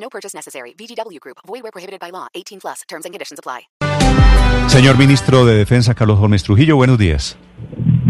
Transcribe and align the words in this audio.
No 0.00 0.08
purchase 0.08 0.34
necessary. 0.34 0.74
VGW 0.78 1.18
Group. 1.20 1.38
Void 1.46 1.62
where 1.62 1.72
prohibited 1.72 2.00
by 2.00 2.10
law. 2.10 2.28
18 2.34 2.60
plus. 2.60 2.82
Terms 2.88 3.04
and 3.04 3.12
conditions 3.12 3.38
apply. 3.38 3.68
Señor 4.68 4.98
Ministro 4.98 5.46
de 5.46 5.56
Defensa, 5.56 5.94
Carlos 5.94 6.18
Gómez 6.18 6.42
Trujillo, 6.42 6.76
buenos 6.76 6.98
días. 6.98 7.38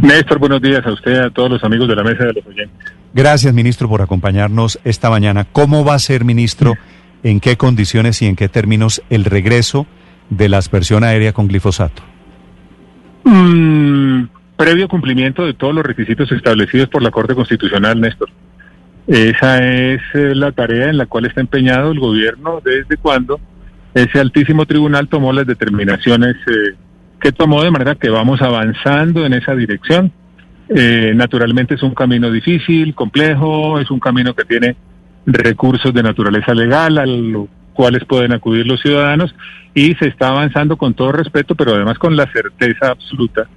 Néstor, 0.02 0.38
buenos 0.38 0.60
días 0.60 0.84
a 0.84 0.92
usted, 0.92 1.16
a 1.16 1.30
todos 1.30 1.50
los 1.50 1.64
amigos 1.64 1.88
de 1.88 1.94
la 1.94 2.02
mesa 2.02 2.24
de 2.24 2.32
los 2.32 2.46
oyentes. 2.46 2.92
Gracias, 3.14 3.54
ministro, 3.54 3.88
por 3.88 4.02
acompañarnos 4.02 4.78
esta 4.84 5.08
mañana. 5.08 5.44
¿Cómo 5.44 5.84
va 5.84 5.94
a 5.94 5.98
ser, 5.98 6.24
ministro, 6.24 6.74
en 7.22 7.40
qué 7.40 7.56
condiciones 7.56 8.20
y 8.22 8.26
en 8.26 8.36
qué 8.36 8.48
términos 8.48 9.02
el 9.08 9.24
regreso 9.24 9.86
de 10.30 10.48
la 10.48 10.58
aspersión 10.58 11.04
aérea 11.04 11.32
con 11.32 11.46
glifosato? 11.48 12.02
Mm, 13.24 14.24
previo 14.56 14.88
cumplimiento 14.88 15.46
de 15.46 15.54
todos 15.54 15.74
los 15.74 15.84
requisitos 15.84 16.30
establecidos 16.32 16.88
por 16.88 17.02
la 17.02 17.10
Corte 17.10 17.34
Constitucional, 17.34 18.00
Néstor. 18.00 18.28
Esa 19.08 19.64
es 19.64 20.02
eh, 20.12 20.34
la 20.34 20.52
tarea 20.52 20.90
en 20.90 20.98
la 20.98 21.06
cual 21.06 21.24
está 21.24 21.40
empeñado 21.40 21.92
el 21.92 21.98
gobierno 21.98 22.60
desde 22.62 22.98
cuando 22.98 23.40
ese 23.94 24.20
altísimo 24.20 24.66
tribunal 24.66 25.08
tomó 25.08 25.32
las 25.32 25.46
determinaciones 25.46 26.36
eh, 26.46 26.74
que 27.18 27.32
tomó 27.32 27.62
de 27.62 27.70
manera 27.70 27.94
que 27.94 28.10
vamos 28.10 28.42
avanzando 28.42 29.24
en 29.24 29.32
esa 29.32 29.54
dirección. 29.54 30.12
Eh, 30.68 31.14
naturalmente 31.16 31.74
es 31.74 31.82
un 31.82 31.94
camino 31.94 32.30
difícil, 32.30 32.94
complejo, 32.94 33.80
es 33.80 33.90
un 33.90 33.98
camino 33.98 34.34
que 34.34 34.44
tiene 34.44 34.76
recursos 35.24 35.94
de 35.94 36.02
naturaleza 36.02 36.52
legal 36.52 36.98
a 36.98 37.06
los 37.06 37.48
cuales 37.72 38.04
pueden 38.04 38.34
acudir 38.34 38.66
los 38.66 38.82
ciudadanos 38.82 39.34
y 39.72 39.94
se 39.94 40.08
está 40.08 40.28
avanzando 40.28 40.76
con 40.76 40.92
todo 40.92 41.12
respeto, 41.12 41.54
pero 41.54 41.74
además 41.74 41.98
con 41.98 42.14
la 42.14 42.30
certeza 42.30 42.90
absoluta 42.90 43.48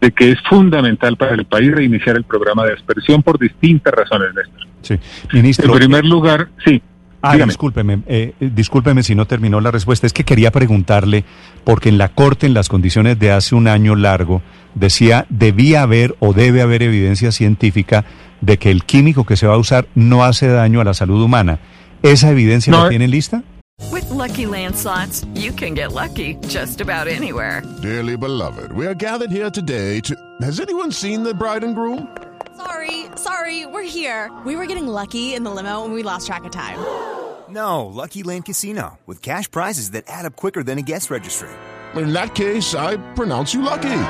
de 0.00 0.10
que 0.10 0.32
es 0.32 0.40
fundamental 0.48 1.16
para 1.16 1.36
el 1.36 1.44
país 1.44 1.70
reiniciar 1.70 2.16
el 2.16 2.24
programa 2.24 2.66
de 2.66 2.72
aspersión 2.72 3.22
por 3.22 3.38
distintas 3.38 3.94
razones, 3.94 4.34
Néstor. 4.34 4.67
Sí, 4.82 4.98
ministro. 5.32 5.72
En 5.72 5.78
primer 5.78 6.04
lugar, 6.04 6.48
sí. 6.64 6.82
Ah, 7.20 7.32
dígame. 7.32 7.50
discúlpeme, 7.50 8.02
eh, 8.06 8.32
discúlpeme 8.38 9.02
si 9.02 9.16
no 9.16 9.26
terminó 9.26 9.60
la 9.60 9.72
respuesta. 9.72 10.06
Es 10.06 10.12
que 10.12 10.24
quería 10.24 10.52
preguntarle, 10.52 11.24
porque 11.64 11.88
en 11.88 11.98
la 11.98 12.10
Corte, 12.10 12.46
en 12.46 12.54
las 12.54 12.68
condiciones 12.68 13.18
de 13.18 13.32
hace 13.32 13.56
un 13.56 13.66
año 13.66 13.96
largo, 13.96 14.40
decía, 14.74 15.26
debía 15.28 15.82
haber 15.82 16.14
o 16.20 16.32
debe 16.32 16.62
haber 16.62 16.84
evidencia 16.84 17.32
científica 17.32 18.04
de 18.40 18.56
que 18.58 18.70
el 18.70 18.84
químico 18.84 19.24
que 19.26 19.36
se 19.36 19.48
va 19.48 19.54
a 19.54 19.58
usar 19.58 19.88
no 19.96 20.22
hace 20.24 20.46
daño 20.46 20.80
a 20.80 20.84
la 20.84 20.94
salud 20.94 21.20
humana. 21.20 21.58
¿Esa 22.04 22.30
evidencia 22.30 22.70
No, 22.70 22.82
la 22.82 22.86
eh. 22.86 22.90
tienen 22.90 23.10
lista? 23.10 23.42
With 23.92 24.08
Lucky 24.10 24.46
Land 24.46 24.74
slots, 24.76 25.24
you 25.34 25.52
can 25.52 25.74
get 25.74 25.92
lucky 25.92 26.36
just 26.48 26.80
about 26.80 27.08
anywhere. 27.08 27.62
Dearly 27.82 28.16
beloved, 28.16 28.72
we 28.72 28.86
are 28.86 28.94
gathered 28.94 29.30
here 29.32 29.50
today 29.50 30.00
to. 30.02 30.14
Has 30.40 30.60
anyone 30.60 30.92
seen 30.92 31.22
the 31.24 31.32
bride 31.34 31.64
and 31.64 31.74
groom? 31.74 32.08
Sorry, 32.58 33.06
sorry, 33.14 33.66
we're 33.66 33.86
here. 33.86 34.32
We 34.44 34.56
were 34.56 34.66
getting 34.66 34.88
lucky 34.88 35.32
in 35.34 35.44
the 35.44 35.50
limo 35.52 35.84
and 35.84 35.94
we 35.94 36.02
lost 36.02 36.26
track 36.26 36.44
of 36.44 36.50
time. 36.50 36.78
No, 37.50 37.86
Lucky 37.86 38.22
Land 38.22 38.44
Casino, 38.44 38.98
with 39.06 39.22
cash 39.22 39.50
prizes 39.50 39.92
that 39.92 40.04
add 40.06 40.26
up 40.26 40.36
quicker 40.36 40.62
than 40.62 40.76
a 40.76 40.82
guest 40.82 41.08
registry. 41.08 41.48
In 41.96 42.12
that 42.12 42.34
case, 42.34 42.74
I 42.74 42.98
pronounce 43.14 43.54
you 43.54 43.62
lucky. 43.62 44.00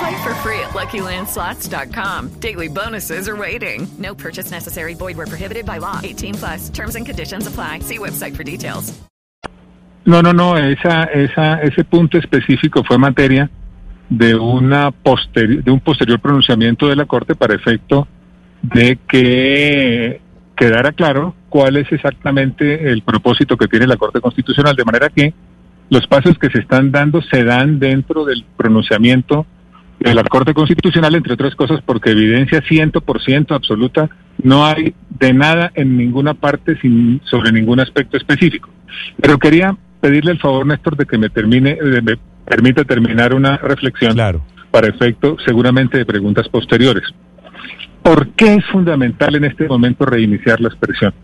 Play 0.00 0.24
for 0.24 0.34
free 0.42 0.58
at 0.58 0.72
LuckyLandSlots.com. 0.72 2.40
Daily 2.40 2.66
bonuses 2.66 3.28
are 3.28 3.36
waiting. 3.36 3.86
No 4.00 4.12
purchase 4.12 4.50
necessary. 4.50 4.94
Void 4.94 5.16
where 5.16 5.28
prohibited 5.28 5.64
by 5.64 5.78
law. 5.78 6.00
18 6.02 6.34
plus. 6.34 6.68
Terms 6.68 6.96
and 6.96 7.06
conditions 7.06 7.46
apply. 7.46 7.78
See 7.78 7.98
website 7.98 8.34
for 8.34 8.42
details. 8.42 8.92
No, 10.04 10.20
no, 10.20 10.32
no, 10.32 10.56
esa, 10.56 11.06
esa, 11.14 11.60
ese 11.62 11.84
punto 11.84 12.18
específico 12.18 12.82
fue 12.84 12.98
materia 12.98 13.48
de, 14.08 14.34
una 14.34 14.90
posteri- 14.90 15.62
de 15.62 15.70
un 15.70 15.80
posterior 15.80 16.20
pronunciamiento 16.20 16.88
de 16.88 16.96
la 16.96 17.06
Corte 17.06 17.34
para 17.34 17.54
efecto 17.54 18.06
de 18.62 18.98
que 19.08 20.20
quedara 20.56 20.92
claro 20.92 21.34
cuál 21.48 21.76
es 21.76 21.90
exactamente 21.92 22.90
el 22.90 23.02
propósito 23.02 23.56
que 23.56 23.68
tiene 23.68 23.86
la 23.86 23.96
Corte 23.96 24.20
Constitucional, 24.20 24.76
de 24.76 24.84
manera 24.84 25.08
que 25.08 25.34
los 25.90 26.06
pasos 26.06 26.38
que 26.38 26.50
se 26.50 26.60
están 26.60 26.90
dando 26.90 27.20
se 27.22 27.44
dan 27.44 27.78
dentro 27.78 28.24
del 28.24 28.44
pronunciamiento 28.56 29.46
de 30.00 30.14
la 30.14 30.24
Corte 30.24 30.54
Constitucional, 30.54 31.14
entre 31.14 31.34
otras 31.34 31.54
cosas, 31.54 31.80
porque 31.84 32.10
evidencia 32.10 32.62
100% 32.62 33.54
absoluta, 33.54 34.10
no 34.42 34.66
hay 34.66 34.94
de 35.10 35.32
nada 35.32 35.72
en 35.74 35.96
ninguna 35.96 36.34
parte 36.34 36.78
sin, 36.80 37.20
sobre 37.24 37.52
ningún 37.52 37.80
aspecto 37.80 38.16
específico. 38.16 38.68
Pero 39.20 39.38
quería 39.38 39.76
pedirle 40.00 40.32
el 40.32 40.38
favor, 40.38 40.66
Néstor, 40.66 40.96
de 40.96 41.06
que 41.06 41.16
me 41.16 41.30
termine, 41.30 41.78
me 42.44 42.50
permita 42.50 42.84
terminar 42.84 43.34
una 43.34 43.56
reflexión 43.56 44.12
Claro. 44.14 44.42
para 44.70 44.88
efecto 44.88 45.36
seguramente 45.44 45.98
de 45.98 46.06
preguntas 46.06 46.48
posteriores. 46.48 47.04
¿Por 48.02 48.28
qué 48.30 48.54
es 48.56 48.64
fundamental 48.66 49.34
en 49.34 49.44
este 49.44 49.66
momento 49.66 50.04
reiniciar 50.04 50.60
la 50.60 50.68
expresión? 50.68 51.14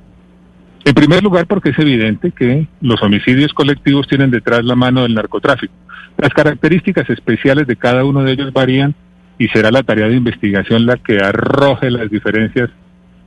En 0.84 0.94
primer 0.94 1.22
lugar, 1.22 1.46
porque 1.46 1.70
es 1.70 1.78
evidente 1.78 2.32
que 2.32 2.66
los 2.80 3.02
homicidios 3.02 3.52
colectivos 3.52 4.08
tienen 4.08 4.30
detrás 4.30 4.64
la 4.64 4.74
mano 4.74 5.02
del 5.02 5.14
narcotráfico. 5.14 5.74
Las 6.16 6.30
características 6.30 7.08
especiales 7.10 7.66
de 7.66 7.76
cada 7.76 8.04
uno 8.04 8.22
de 8.22 8.32
ellos 8.32 8.52
varían 8.52 8.94
y 9.38 9.48
será 9.48 9.70
la 9.70 9.82
tarea 9.82 10.08
de 10.08 10.16
investigación 10.16 10.86
la 10.86 10.96
que 10.96 11.18
arroje 11.18 11.90
las 11.90 12.10
diferencias 12.10 12.70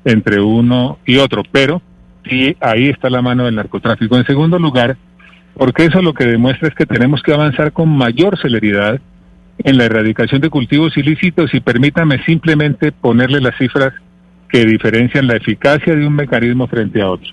entre 0.04 0.42
uno 0.42 0.98
y 1.06 1.18
otro, 1.18 1.44
pero 1.52 1.82
sí, 2.28 2.56
ahí 2.60 2.90
está 2.90 3.10
la 3.10 3.22
mano 3.22 3.46
del 3.46 3.56
narcotráfico. 3.56 4.18
En 4.18 4.26
segundo 4.26 4.58
lugar, 4.58 4.98
porque 5.56 5.86
eso 5.86 6.02
lo 6.02 6.14
que 6.14 6.26
demuestra 6.26 6.68
es 6.68 6.76
que 6.76 6.86
tenemos 6.86 7.22
que 7.22 7.34
avanzar 7.34 7.72
con 7.72 7.90
mayor 7.90 8.38
celeridad 8.40 9.00
en 9.60 9.78
la 9.78 9.86
erradicación 9.86 10.42
de 10.42 10.50
cultivos 10.50 10.98
ilícitos 10.98 11.54
y 11.54 11.60
permítame 11.60 12.24
simplemente 12.26 12.92
ponerle 12.92 13.40
las 13.40 13.56
cifras 13.58 13.94
que 14.50 14.66
diferencian 14.66 15.28
la 15.28 15.36
eficacia 15.36 15.96
de 15.96 16.06
un 16.06 16.14
mecanismo 16.14 16.68
frente 16.68 17.02
a 17.02 17.10
otro. 17.10 17.30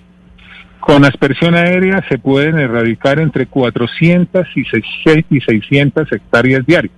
Con 0.80 1.04
aspersión 1.04 1.54
aérea 1.54 2.02
se 2.08 2.18
pueden 2.18 2.58
erradicar 2.58 3.20
entre 3.20 3.46
400 3.46 4.46
y 4.54 4.64
600 4.64 5.24
y 5.30 5.40
600 5.40 6.12
hectáreas 6.12 6.64
diarias. 6.64 6.94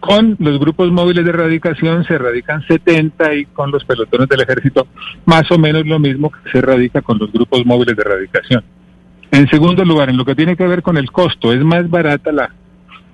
Con 0.00 0.36
los 0.38 0.60
grupos 0.60 0.92
móviles 0.92 1.24
de 1.24 1.30
erradicación 1.30 2.04
se 2.04 2.14
erradican 2.14 2.62
70 2.66 3.34
y 3.34 3.46
con 3.46 3.70
los 3.70 3.84
pelotones 3.84 4.28
del 4.28 4.42
ejército 4.42 4.86
más 5.24 5.50
o 5.50 5.58
menos 5.58 5.86
lo 5.86 5.98
mismo 5.98 6.30
que 6.30 6.50
se 6.50 6.58
erradica 6.58 7.00
con 7.00 7.18
los 7.18 7.32
grupos 7.32 7.64
móviles 7.64 7.96
de 7.96 8.02
erradicación. 8.02 8.62
En 9.30 9.48
segundo 9.48 9.84
lugar, 9.84 10.08
en 10.08 10.16
lo 10.16 10.24
que 10.24 10.34
tiene 10.34 10.56
que 10.56 10.66
ver 10.66 10.82
con 10.82 10.96
el 10.96 11.10
costo, 11.10 11.52
es 11.52 11.62
más 11.62 11.88
barata 11.90 12.32
la 12.32 12.50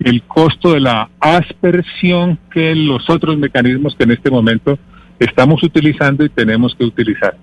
el 0.00 0.22
costo 0.22 0.72
de 0.72 0.80
la 0.80 1.08
aspersión 1.20 2.38
que 2.50 2.74
los 2.74 3.08
otros 3.08 3.38
mecanismos 3.38 3.94
que 3.94 4.04
en 4.04 4.10
este 4.10 4.30
momento 4.30 4.78
estamos 5.18 5.62
utilizando 5.62 6.24
y 6.24 6.28
tenemos 6.28 6.74
que 6.74 6.84
utilizar. 6.84 7.36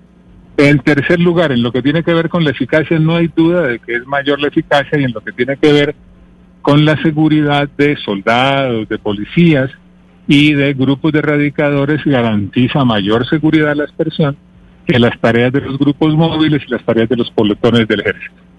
En 0.56 0.78
tercer 0.80 1.20
lugar, 1.20 1.52
en 1.52 1.62
lo 1.62 1.72
que 1.72 1.80
tiene 1.80 2.02
que 2.02 2.12
ver 2.12 2.28
con 2.28 2.44
la 2.44 2.50
eficacia, 2.50 2.98
no 2.98 3.16
hay 3.16 3.28
duda 3.34 3.62
de 3.62 3.78
que 3.78 3.94
es 3.94 4.06
mayor 4.06 4.40
la 4.40 4.48
eficacia 4.48 4.98
y 4.98 5.04
en 5.04 5.12
lo 5.12 5.22
que 5.22 5.32
tiene 5.32 5.56
que 5.56 5.72
ver 5.72 5.94
con 6.60 6.84
la 6.84 7.00
seguridad 7.02 7.68
de 7.78 7.96
soldados, 7.96 8.86
de 8.88 8.98
policías 8.98 9.70
y 10.28 10.52
de 10.52 10.74
grupos 10.74 11.12
de 11.12 11.20
erradicadores 11.20 12.04
garantiza 12.04 12.84
mayor 12.84 13.26
seguridad 13.26 13.74
la 13.74 13.84
aspersión 13.84 14.36
que 14.86 14.98
las 14.98 15.18
tareas 15.18 15.52
de 15.52 15.62
los 15.62 15.78
grupos 15.78 16.14
móviles 16.14 16.62
y 16.66 16.70
las 16.70 16.84
tareas 16.84 17.08
de 17.08 17.16
los 17.16 17.30
pelotones 17.30 17.88
del 17.88 18.00
ejército. 18.00 18.49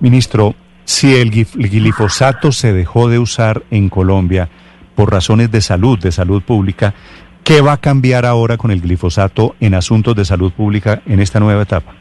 Ministro, 0.00 0.54
si 0.84 1.14
el 1.14 1.30
glifosato 1.30 2.52
se 2.52 2.72
dejó 2.72 3.08
de 3.08 3.18
usar 3.18 3.62
en 3.70 3.88
Colombia 3.88 4.48
por 4.94 5.12
razones 5.12 5.50
de 5.50 5.60
salud, 5.60 5.98
de 5.98 6.12
salud 6.12 6.42
pública, 6.42 6.94
¿qué 7.44 7.60
va 7.60 7.74
a 7.74 7.76
cambiar 7.76 8.26
ahora 8.26 8.56
con 8.56 8.70
el 8.70 8.80
glifosato 8.80 9.54
en 9.60 9.74
asuntos 9.74 10.16
de 10.16 10.24
salud 10.24 10.52
pública 10.52 11.02
en 11.06 11.20
esta 11.20 11.40
nueva 11.40 11.62
etapa? 11.62 11.94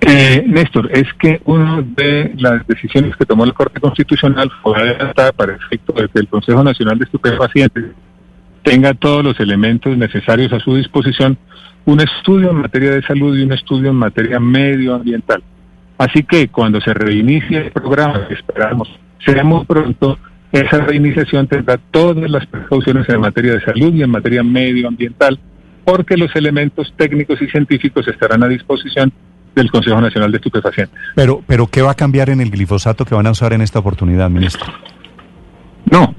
Eh, 0.00 0.44
Néstor, 0.46 0.90
es 0.92 1.06
que 1.20 1.40
una 1.44 1.80
de 1.80 2.32
las 2.36 2.66
decisiones 2.66 3.16
que 3.16 3.24
tomó 3.24 3.46
la 3.46 3.52
Corte 3.52 3.78
Constitucional 3.78 4.50
fue 4.62 4.76
adelantada 4.76 5.32
para 5.32 5.54
efecto 5.54 5.92
de 5.92 6.08
que 6.08 6.18
el 6.18 6.28
Consejo 6.28 6.64
Nacional 6.64 6.98
de 6.98 7.04
Estupefacientes 7.04 7.84
tenga 8.62 8.94
todos 8.94 9.24
los 9.24 9.38
elementos 9.38 9.96
necesarios 9.96 10.52
a 10.52 10.60
su 10.60 10.74
disposición, 10.76 11.38
un 11.84 12.00
estudio 12.00 12.50
en 12.50 12.56
materia 12.56 12.92
de 12.92 13.02
salud 13.02 13.36
y 13.36 13.42
un 13.42 13.52
estudio 13.52 13.90
en 13.90 13.96
materia 13.96 14.40
medioambiental. 14.40 15.42
Así 15.98 16.22
que 16.24 16.48
cuando 16.48 16.80
se 16.80 16.94
reinicie 16.94 17.58
el 17.58 17.70
programa, 17.70 18.26
que 18.26 18.34
esperamos 18.34 18.88
sea 19.24 19.44
muy 19.44 19.64
pronto, 19.64 20.18
esa 20.50 20.78
reiniciación 20.78 21.46
tendrá 21.46 21.78
todas 21.90 22.28
las 22.30 22.46
precauciones 22.46 23.08
en 23.08 23.20
materia 23.20 23.54
de 23.54 23.60
salud 23.60 23.94
y 23.94 24.02
en 24.02 24.10
materia 24.10 24.42
medioambiental 24.42 25.38
porque 25.84 26.16
los 26.16 26.34
elementos 26.36 26.92
técnicos 26.96 27.40
y 27.42 27.48
científicos 27.48 28.06
estarán 28.06 28.42
a 28.42 28.48
disposición 28.48 29.12
del 29.54 29.70
Consejo 29.70 30.00
Nacional 30.00 30.30
de 30.30 30.36
Estupefacientes. 30.36 30.98
Pero, 31.14 31.42
pero 31.46 31.66
¿qué 31.66 31.82
va 31.82 31.92
a 31.92 31.94
cambiar 31.94 32.30
en 32.30 32.40
el 32.40 32.50
glifosato 32.50 33.04
que 33.04 33.14
van 33.14 33.26
a 33.26 33.32
usar 33.32 33.52
en 33.52 33.62
esta 33.62 33.78
oportunidad, 33.80 34.30
ministro? 34.30 34.66
No, 35.90 36.14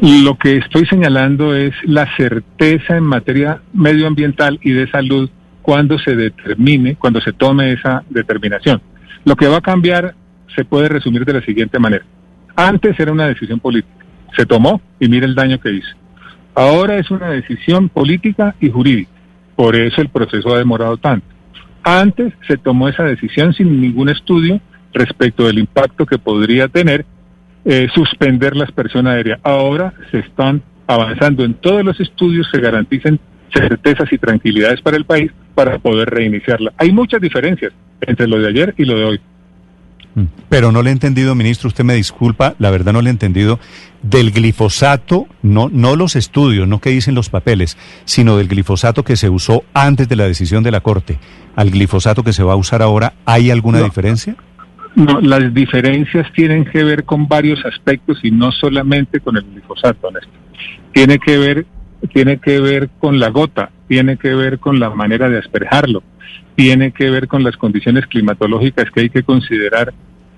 lo 0.00 0.36
que 0.36 0.58
estoy 0.58 0.86
señalando 0.86 1.54
es 1.54 1.74
la 1.84 2.06
certeza 2.16 2.96
en 2.96 3.04
materia 3.04 3.60
medioambiental 3.72 4.60
y 4.62 4.72
de 4.72 4.88
salud 4.90 5.30
cuando 5.64 5.98
se 5.98 6.14
determine, 6.14 6.94
cuando 6.96 7.22
se 7.22 7.32
tome 7.32 7.72
esa 7.72 8.04
determinación. 8.10 8.82
Lo 9.24 9.34
que 9.34 9.48
va 9.48 9.56
a 9.56 9.62
cambiar 9.62 10.14
se 10.54 10.66
puede 10.66 10.90
resumir 10.90 11.24
de 11.24 11.32
la 11.32 11.40
siguiente 11.40 11.78
manera. 11.78 12.04
Antes 12.54 13.00
era 13.00 13.10
una 13.10 13.28
decisión 13.28 13.60
política, 13.60 14.04
se 14.36 14.44
tomó 14.44 14.82
y 15.00 15.08
mire 15.08 15.24
el 15.24 15.34
daño 15.34 15.58
que 15.58 15.72
hizo. 15.72 15.88
Ahora 16.54 16.98
es 16.98 17.10
una 17.10 17.30
decisión 17.30 17.88
política 17.88 18.54
y 18.60 18.68
jurídica, 18.68 19.10
por 19.56 19.74
eso 19.74 20.02
el 20.02 20.10
proceso 20.10 20.54
ha 20.54 20.58
demorado 20.58 20.98
tanto. 20.98 21.26
Antes 21.82 22.34
se 22.46 22.58
tomó 22.58 22.90
esa 22.90 23.04
decisión 23.04 23.54
sin 23.54 23.80
ningún 23.80 24.10
estudio 24.10 24.60
respecto 24.92 25.46
del 25.46 25.58
impacto 25.58 26.04
que 26.04 26.18
podría 26.18 26.68
tener 26.68 27.06
eh, 27.64 27.88
suspender 27.94 28.54
la 28.54 28.64
aspersión 28.64 29.06
aérea. 29.06 29.38
Ahora 29.42 29.94
se 30.10 30.18
están 30.18 30.62
avanzando 30.86 31.42
en 31.42 31.54
todos 31.54 31.82
los 31.82 31.98
estudios 32.00 32.50
que 32.52 32.60
garanticen 32.60 33.18
certezas 33.54 34.12
y 34.12 34.18
tranquilidades 34.18 34.80
para 34.82 34.96
el 34.96 35.04
país 35.04 35.30
para 35.54 35.78
poder 35.78 36.10
reiniciarla. 36.10 36.72
Hay 36.76 36.92
muchas 36.92 37.20
diferencias 37.20 37.72
entre 38.00 38.26
lo 38.28 38.38
de 38.38 38.48
ayer 38.48 38.74
y 38.76 38.84
lo 38.84 38.98
de 38.98 39.04
hoy. 39.04 39.20
Mm. 40.14 40.24
Pero 40.48 40.70
no 40.72 40.82
le 40.82 40.90
he 40.90 40.92
entendido, 40.92 41.34
ministro, 41.34 41.68
usted 41.68 41.84
me 41.84 41.94
disculpa, 41.94 42.54
la 42.58 42.70
verdad 42.70 42.92
no 42.92 43.02
le 43.02 43.08
he 43.08 43.12
entendido, 43.12 43.58
del 44.02 44.30
glifosato, 44.32 45.26
no, 45.42 45.68
no 45.72 45.96
los 45.96 46.14
estudios, 46.16 46.68
no 46.68 46.80
que 46.80 46.90
dicen 46.90 47.14
los 47.14 47.30
papeles, 47.30 47.76
sino 48.04 48.36
del 48.36 48.48
glifosato 48.48 49.02
que 49.02 49.16
se 49.16 49.30
usó 49.30 49.64
antes 49.72 50.08
de 50.08 50.16
la 50.16 50.26
decisión 50.28 50.62
de 50.62 50.70
la 50.70 50.80
Corte, 50.80 51.18
al 51.56 51.70
glifosato 51.70 52.22
que 52.22 52.32
se 52.32 52.42
va 52.42 52.52
a 52.52 52.56
usar 52.56 52.82
ahora, 52.82 53.14
¿hay 53.24 53.50
alguna 53.50 53.78
No. 53.78 53.84
diferencia? 53.84 54.36
No, 54.94 55.20
las 55.20 55.52
diferencias 55.52 56.32
tienen 56.32 56.64
que 56.64 56.84
ver 56.84 57.02
con 57.02 57.26
varios 57.26 57.64
aspectos 57.64 58.20
y 58.22 58.30
no 58.30 58.52
solamente 58.52 59.18
con 59.18 59.36
el 59.36 59.42
glifosato, 59.42 60.08
Néstor. 60.12 60.32
Tiene 60.92 61.18
que 61.18 61.36
ver, 61.36 61.66
tiene 62.12 62.38
que 62.38 62.60
ver 62.60 62.90
con 62.98 63.18
la 63.18 63.28
gota, 63.28 63.70
tiene 63.88 64.16
que 64.16 64.34
ver 64.34 64.58
con 64.58 64.80
la 64.80 64.90
manera 64.90 65.28
de 65.28 65.38
asperjarlo, 65.38 66.02
tiene 66.54 66.92
que 66.92 67.10
ver 67.10 67.28
con 67.28 67.42
las 67.42 67.56
condiciones 67.56 68.06
climatológicas 68.06 68.90
que 68.90 69.02
hay 69.02 69.10
que 69.10 69.22
considerar 69.22 69.92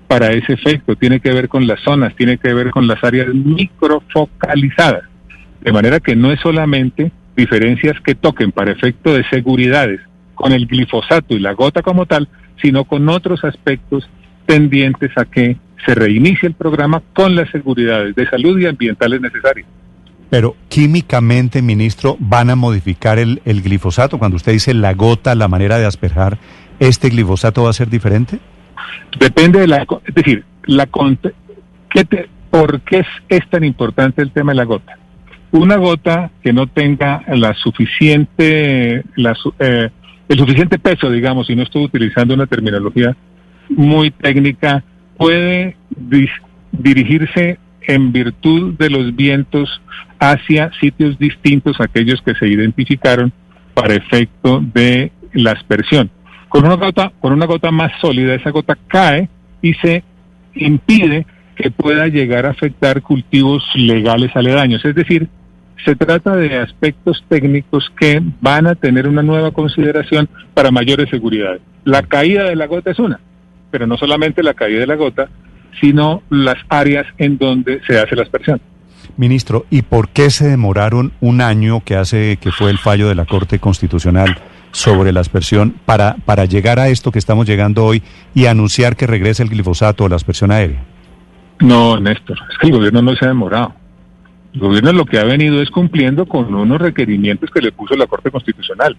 para 0.07 0.31
ese 0.31 0.53
efecto, 0.53 0.95
tiene 0.95 1.19
que 1.19 1.33
ver 1.33 1.49
con 1.49 1.67
las 1.67 1.81
zonas, 1.81 2.15
tiene 2.15 2.37
que 2.37 2.53
ver 2.53 2.71
con 2.71 2.87
las 2.87 3.03
áreas 3.03 3.33
microfocalizadas. 3.33 5.03
De 5.61 5.71
manera 5.71 5.99
que 5.99 6.15
no 6.15 6.31
es 6.31 6.39
solamente 6.39 7.11
diferencias 7.35 7.99
que 8.01 8.15
toquen 8.15 8.51
para 8.51 8.71
efecto 8.71 9.13
de 9.13 9.23
seguridades 9.29 9.99
con 10.33 10.53
el 10.53 10.65
glifosato 10.65 11.35
y 11.35 11.39
la 11.39 11.53
gota 11.53 11.81
como 11.81 12.05
tal, 12.05 12.29
sino 12.61 12.85
con 12.85 13.09
otros 13.09 13.43
aspectos 13.43 14.09
tendientes 14.45 15.11
a 15.17 15.25
que 15.25 15.57
se 15.85 15.93
reinicie 15.93 16.47
el 16.47 16.55
programa 16.55 17.03
con 17.13 17.35
las 17.35 17.49
seguridades 17.49 18.15
de 18.15 18.27
salud 18.29 18.57
y 18.59 18.65
ambientales 18.65 19.21
necesarias. 19.21 19.67
Pero 20.29 20.55
químicamente, 20.67 21.61
ministro, 21.61 22.17
¿van 22.19 22.49
a 22.49 22.55
modificar 22.55 23.17
el, 23.17 23.41
el 23.45 23.61
glifosato? 23.61 24.19
Cuando 24.19 24.35
usted 24.35 24.51
dice 24.51 24.73
la 24.73 24.93
gota, 24.93 25.35
la 25.35 25.47
manera 25.47 25.77
de 25.77 25.85
asperjar, 25.85 26.37
¿este 26.79 27.09
glifosato 27.09 27.63
va 27.63 27.69
a 27.69 27.73
ser 27.73 27.89
diferente? 27.89 28.39
Depende 29.19 29.59
de 29.61 29.67
la, 29.67 29.85
es 30.05 30.15
decir, 30.15 30.43
la 30.65 30.87
¿qué 31.89 32.03
te- 32.03 32.29
¿por 32.51 32.81
qué 32.81 32.99
es, 32.99 33.07
es 33.29 33.49
tan 33.49 33.63
importante 33.63 34.21
el 34.21 34.31
tema 34.31 34.51
de 34.51 34.57
la 34.57 34.65
gota? 34.65 34.97
Una 35.51 35.77
gota 35.77 36.29
que 36.43 36.51
no 36.51 36.67
tenga 36.67 37.23
la 37.29 37.53
suficiente, 37.53 39.03
la 39.15 39.33
eh, 39.59 39.89
el 40.27 40.37
suficiente 40.37 40.77
peso, 40.77 41.09
digamos, 41.09 41.49
y 41.49 41.55
no 41.55 41.63
estoy 41.63 41.85
utilizando 41.85 42.33
una 42.33 42.47
terminología 42.47 43.15
muy 43.69 44.11
técnica, 44.11 44.83
puede 45.17 45.77
dirigirse 46.71 47.59
en 47.81 48.11
virtud 48.11 48.73
de 48.77 48.89
los 48.89 49.15
vientos 49.15 49.81
hacia 50.19 50.71
sitios 50.79 51.17
distintos 51.17 51.79
a 51.79 51.85
aquellos 51.85 52.21
que 52.21 52.35
se 52.35 52.47
identificaron 52.47 53.31
para 53.73 53.95
efecto 53.95 54.61
de 54.73 55.11
la 55.33 55.51
aspersión. 55.51 56.09
Con 56.49 56.65
una 56.65 56.75
gota, 56.75 57.11
con 57.19 57.33
una 57.33 57.45
gota 57.45 57.71
más 57.71 57.91
sólida, 58.01 58.33
esa 58.33 58.51
gota 58.51 58.77
cae 58.87 59.29
y 59.61 59.73
se 59.75 60.03
impide 60.55 61.25
que 61.55 61.71
pueda 61.71 62.07
llegar 62.07 62.45
a 62.45 62.51
afectar 62.51 63.01
cultivos 63.01 63.63
legales 63.75 64.35
aledaños. 64.35 64.83
Es 64.85 64.95
decir, 64.95 65.27
se 65.83 65.95
trata 65.95 66.35
de 66.35 66.57
aspectos 66.57 67.23
técnicos 67.27 67.91
que 67.99 68.21
van 68.41 68.67
a 68.67 68.75
tener 68.75 69.07
una 69.07 69.23
nueva 69.23 69.51
consideración 69.51 70.29
para 70.53 70.71
mayores 70.71 71.09
seguridades. 71.09 71.61
La 71.83 72.03
caída 72.03 72.43
de 72.45 72.55
la 72.55 72.67
gota 72.67 72.91
es 72.91 72.99
una, 72.99 73.19
pero 73.71 73.87
no 73.87 73.97
solamente 73.97 74.43
la 74.43 74.53
caída 74.53 74.81
de 74.81 74.87
la 74.87 74.95
gota, 74.95 75.29
sino 75.79 76.21
las 76.29 76.57
áreas 76.69 77.05
en 77.17 77.37
donde 77.37 77.81
se 77.85 77.99
hace 77.99 78.15
la 78.15 78.23
aspersión. 78.23 78.61
Ministro, 79.17 79.65
¿y 79.69 79.81
por 79.81 80.09
qué 80.09 80.29
se 80.29 80.47
demoraron 80.47 81.11
un 81.21 81.41
año 81.41 81.81
que 81.83 81.95
hace 81.95 82.37
que 82.37 82.51
fue 82.51 82.69
el 82.69 82.77
fallo 82.77 83.07
de 83.07 83.15
la 83.15 83.25
Corte 83.25 83.59
Constitucional 83.59 84.37
sobre 84.71 85.11
la 85.11 85.21
aspersión 85.21 85.75
para, 85.85 86.17
para 86.25 86.45
llegar 86.45 86.79
a 86.79 86.89
esto 86.89 87.11
que 87.11 87.19
estamos 87.19 87.47
llegando 87.47 87.83
hoy 87.83 88.03
y 88.35 88.45
anunciar 88.45 88.95
que 88.95 89.07
regrese 89.07 89.41
el 89.41 89.49
glifosato 89.49 90.03
o 90.03 90.09
la 90.09 90.17
aspersión 90.17 90.51
aérea? 90.51 90.83
No, 91.59 91.99
Néstor, 91.99 92.37
es 92.51 92.57
que 92.59 92.67
el 92.67 92.73
gobierno 92.73 93.01
no 93.01 93.15
se 93.15 93.25
ha 93.25 93.29
demorado. 93.29 93.73
El 94.53 94.59
gobierno 94.59 94.93
lo 94.93 95.05
que 95.05 95.19
ha 95.19 95.23
venido 95.23 95.61
es 95.61 95.69
cumpliendo 95.71 96.27
con 96.27 96.53
unos 96.53 96.79
requerimientos 96.79 97.49
que 97.49 97.61
le 97.61 97.71
puso 97.71 97.95
la 97.95 98.07
Corte 98.07 98.29
Constitucional. 98.29 98.95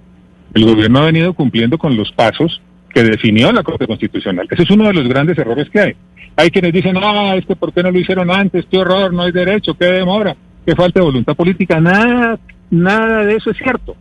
El 0.54 0.64
gobierno 0.64 1.00
ha 1.00 1.06
venido 1.06 1.32
cumpliendo 1.34 1.78
con 1.78 1.96
los 1.96 2.10
pasos 2.12 2.60
que 2.98 3.04
definió 3.04 3.52
la 3.52 3.62
Corte 3.62 3.86
Constitucional. 3.86 4.48
Ese 4.50 4.64
es 4.64 4.70
uno 4.70 4.88
de 4.88 4.92
los 4.92 5.06
grandes 5.06 5.38
errores 5.38 5.70
que 5.70 5.80
hay. 5.80 5.96
Hay 6.34 6.50
quienes 6.50 6.72
dicen, 6.72 6.96
ah, 7.00 7.36
es 7.36 7.44
¿por 7.44 7.72
qué 7.72 7.80
no 7.80 7.92
lo 7.92 7.98
hicieron 8.00 8.28
antes? 8.28 8.66
¡Qué 8.68 8.76
horror! 8.76 9.12
No 9.12 9.22
hay 9.22 9.30
derecho, 9.30 9.74
qué 9.74 9.86
demora, 9.86 10.36
qué 10.66 10.74
falta 10.74 10.98
de 10.98 11.06
voluntad 11.06 11.36
política. 11.36 11.80
Nada, 11.80 12.40
nada 12.70 13.24
de 13.24 13.36
eso 13.36 13.52
es 13.52 13.56
cierto. 13.56 13.94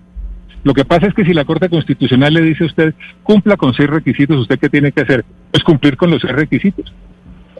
Lo 0.64 0.74
que 0.74 0.84
pasa 0.84 1.06
es 1.06 1.14
que 1.14 1.24
si 1.26 1.34
la 1.36 1.46
Corte 1.46 1.70
Constitucional 1.70 2.34
le 2.34 2.42
dice 2.42 2.64
a 2.64 2.68
usted, 2.68 2.96
cumpla 3.22 3.56
con 3.56 3.72
seis 3.76 3.88
requisitos, 3.88 4.40
¿usted 4.40 4.58
qué 4.58 4.68
tiene 4.68 4.92
que 4.92 5.02
hacer? 5.02 5.24
Pues 5.52 5.64
cumplir 5.64 5.96
con 5.96 6.10
los 6.10 6.20
seis 6.20 6.34
requisitos. 6.34 6.92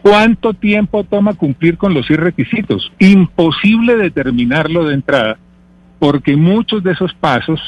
¿Cuánto 0.02 0.54
tiempo 0.54 1.04
toma 1.04 1.34
cumplir 1.34 1.78
con 1.78 1.94
los 1.94 2.04
seis 2.06 2.18
requisitos? 2.18 2.90
Imposible 2.98 3.96
determinarlo 3.96 4.86
de 4.86 4.94
entrada, 4.94 5.38
porque 6.00 6.36
muchos 6.36 6.82
de 6.82 6.92
esos 6.92 7.14
pasos 7.14 7.60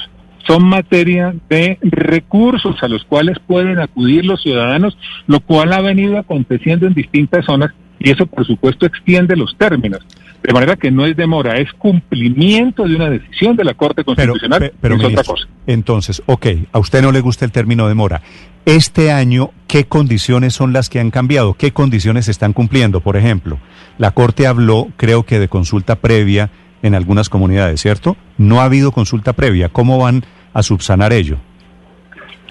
son 0.47 0.65
materia 0.65 1.35
de 1.49 1.79
recursos 1.83 2.77
a 2.83 2.89
los 2.89 3.05
cuales 3.05 3.39
pueden 3.47 3.79
acudir 3.79 4.25
los 4.25 4.43
ciudadanos, 4.43 4.97
lo 5.27 5.41
cual 5.41 5.73
ha 5.73 5.81
venido 5.81 6.19
aconteciendo 6.19 6.87
en 6.87 6.95
distintas 6.95 7.45
zonas 7.45 7.73
y 7.99 8.11
eso 8.11 8.27
por 8.27 8.47
supuesto 8.47 8.87
extiende 8.87 9.37
los 9.37 9.57
términos. 9.57 10.01
De 10.43 10.55
manera 10.55 10.77
que 10.77 10.91
no 10.91 11.05
es 11.05 11.15
demora, 11.17 11.59
es 11.59 11.71
cumplimiento 11.75 12.85
de 12.89 12.97
una 12.97 13.11
decisión 13.11 13.57
de 13.57 13.65
la 13.65 13.75
Corte 13.75 14.05
Constitucional, 14.05 14.59
pe- 14.59 14.73
pero, 14.81 14.97
es 14.97 15.05
otra 15.05 15.23
cosa. 15.23 15.47
entonces, 15.67 16.23
ok, 16.25 16.47
a 16.73 16.79
usted 16.79 17.03
no 17.03 17.13
le 17.13 17.21
gusta 17.21 17.45
el 17.45 17.53
término 17.53 17.87
demora. 17.89 18.23
Este 18.65 19.13
año, 19.13 19.51
¿qué 19.67 19.85
condiciones 19.85 20.55
son 20.55 20.73
las 20.73 20.89
que 20.89 20.99
han 21.01 21.11
cambiado? 21.11 21.55
¿Qué 21.55 21.73
condiciones 21.73 22.25
se 22.25 22.31
están 22.31 22.55
cumpliendo? 22.55 23.01
Por 23.01 23.17
ejemplo, 23.19 23.59
la 23.99 24.13
Corte 24.13 24.47
habló, 24.47 24.89
creo 24.97 25.25
que 25.25 25.39
de 25.39 25.49
consulta 25.49 25.97
previa 25.97 26.51
en 26.83 26.95
algunas 26.95 27.29
comunidades, 27.29 27.81
¿cierto? 27.81 28.17
No 28.39 28.61
ha 28.61 28.65
habido 28.65 28.93
consulta 28.93 29.33
previa. 29.33 29.69
¿Cómo 29.69 29.99
van 29.99 30.23
a 30.55 30.63
subsanar 30.63 31.13
ello? 31.13 31.37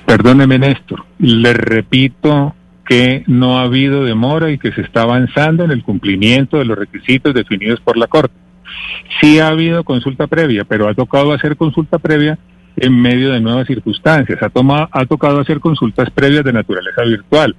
Perdóneme, 0.05 0.57
Néstor. 0.59 1.05
Le 1.19 1.53
repito 1.53 2.55
que 2.85 3.23
no 3.27 3.59
ha 3.59 3.63
habido 3.63 4.03
demora 4.03 4.49
y 4.49 4.57
que 4.57 4.71
se 4.71 4.81
está 4.81 5.03
avanzando 5.03 5.63
en 5.63 5.71
el 5.71 5.83
cumplimiento 5.83 6.57
de 6.57 6.65
los 6.65 6.77
requisitos 6.77 7.33
definidos 7.33 7.79
por 7.81 7.97
la 7.97 8.07
Corte. 8.07 8.33
Sí 9.21 9.39
ha 9.39 9.49
habido 9.49 9.83
consulta 9.83 10.27
previa, 10.27 10.63
pero 10.63 10.87
ha 10.87 10.93
tocado 10.95 11.33
hacer 11.33 11.55
consulta 11.57 11.99
previa 11.99 12.37
en 12.77 12.99
medio 12.99 13.31
de 13.31 13.39
nuevas 13.41 13.67
circunstancias. 13.67 14.41
Ha, 14.41 14.49
toma- 14.49 14.89
ha 14.91 15.05
tocado 15.05 15.39
hacer 15.39 15.59
consultas 15.59 16.09
previas 16.11 16.43
de 16.43 16.53
naturaleza 16.53 17.03
virtual. 17.03 17.55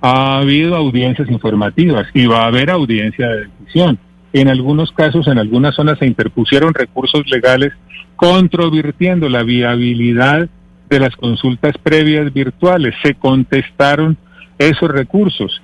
Ha 0.00 0.38
habido 0.38 0.74
audiencias 0.76 1.28
informativas 1.30 2.06
y 2.14 2.26
va 2.26 2.44
a 2.44 2.46
haber 2.46 2.70
audiencia 2.70 3.28
de 3.28 3.46
decisión. 3.60 3.98
En 4.32 4.48
algunos 4.48 4.92
casos, 4.92 5.26
en 5.26 5.38
algunas 5.38 5.74
zonas 5.74 5.98
se 5.98 6.06
interpusieron 6.06 6.74
recursos 6.74 7.22
legales 7.28 7.72
controvirtiendo 8.16 9.28
la 9.28 9.42
viabilidad 9.42 10.48
de 10.90 11.00
las 11.00 11.16
consultas 11.16 11.76
previas 11.82 12.32
virtuales. 12.32 12.94
Se 13.02 13.14
contestaron 13.14 14.16
esos 14.58 14.90
recursos. 14.90 15.62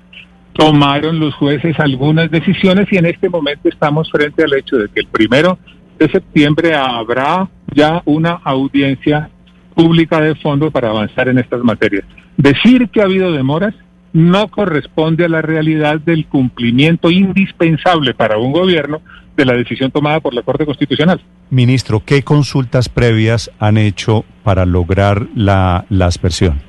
Tomaron 0.53 1.19
los 1.19 1.35
jueces 1.35 1.79
algunas 1.79 2.31
decisiones 2.31 2.87
y 2.91 2.97
en 2.97 3.07
este 3.07 3.29
momento 3.29 3.67
estamos 3.67 4.09
frente 4.09 4.43
al 4.43 4.53
hecho 4.53 4.77
de 4.77 4.87
que 4.87 5.01
el 5.01 5.07
primero 5.07 5.59
de 5.99 6.09
septiembre 6.09 6.73
habrá 6.73 7.49
ya 7.73 8.01
una 8.05 8.39
audiencia 8.43 9.29
pública 9.75 10.21
de 10.21 10.35
fondo 10.35 10.71
para 10.71 10.89
avanzar 10.89 11.27
en 11.27 11.39
estas 11.39 11.61
materias. 11.61 12.05
Decir 12.37 12.89
que 12.89 13.01
ha 13.01 13.05
habido 13.05 13.31
demoras 13.31 13.75
no 14.15 14.47
corresponde 14.47 15.25
a 15.25 15.27
la 15.27 15.41
realidad 15.41 15.99
del 15.99 16.25
cumplimiento 16.27 17.11
indispensable 17.11 18.13
para 18.13 18.37
un 18.37 18.53
gobierno 18.53 19.01
de 19.35 19.43
la 19.43 19.53
decisión 19.53 19.91
tomada 19.91 20.21
por 20.21 20.33
la 20.33 20.41
Corte 20.41 20.65
Constitucional. 20.65 21.19
Ministro, 21.49 22.01
¿qué 22.05 22.23
consultas 22.23 22.87
previas 22.87 23.51
han 23.59 23.77
hecho 23.77 24.23
para 24.45 24.65
lograr 24.65 25.27
la, 25.35 25.83
la 25.89 26.05
aspersión? 26.05 26.61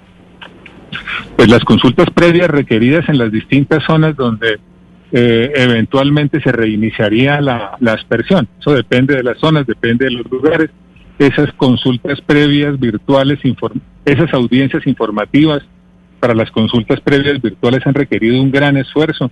Pues 1.36 1.48
las 1.48 1.62
consultas 1.62 2.08
previas 2.12 2.48
requeridas 2.48 3.08
en 3.08 3.18
las 3.18 3.30
distintas 3.30 3.84
zonas 3.84 4.16
donde 4.16 4.58
eh, 5.12 5.52
eventualmente 5.54 6.40
se 6.40 6.50
reiniciaría 6.50 7.40
la, 7.40 7.76
la 7.78 7.92
aspersión. 7.92 8.48
Eso 8.58 8.72
depende 8.72 9.14
de 9.14 9.22
las 9.22 9.38
zonas, 9.38 9.68
depende 9.68 10.06
de 10.06 10.10
los 10.10 10.28
lugares. 10.28 10.70
Esas 11.20 11.52
consultas 11.52 12.20
previas 12.22 12.78
virtuales, 12.80 13.38
esas 14.04 14.34
audiencias 14.34 14.84
informativas 14.84 15.62
para 16.20 16.34
las 16.34 16.50
consultas 16.50 17.00
previas 17.00 17.40
virtuales 17.40 17.86
han 17.86 17.94
requerido 17.94 18.40
un 18.40 18.50
gran 18.50 18.76
esfuerzo. 18.76 19.30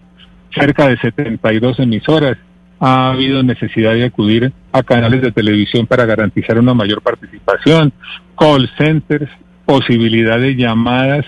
Cerca 0.54 0.88
de 0.88 0.96
72 0.98 1.78
emisoras. 1.80 2.36
Ha 2.80 3.10
habido 3.12 3.42
necesidad 3.42 3.94
de 3.94 4.04
acudir 4.04 4.52
a 4.72 4.82
canales 4.82 5.22
de 5.22 5.32
televisión 5.32 5.86
para 5.86 6.04
garantizar 6.04 6.58
una 6.58 6.74
mayor 6.74 7.02
participación, 7.02 7.92
call 8.36 8.68
centers, 8.76 9.30
posibilidad 9.64 10.38
de 10.38 10.56
llamadas 10.56 11.24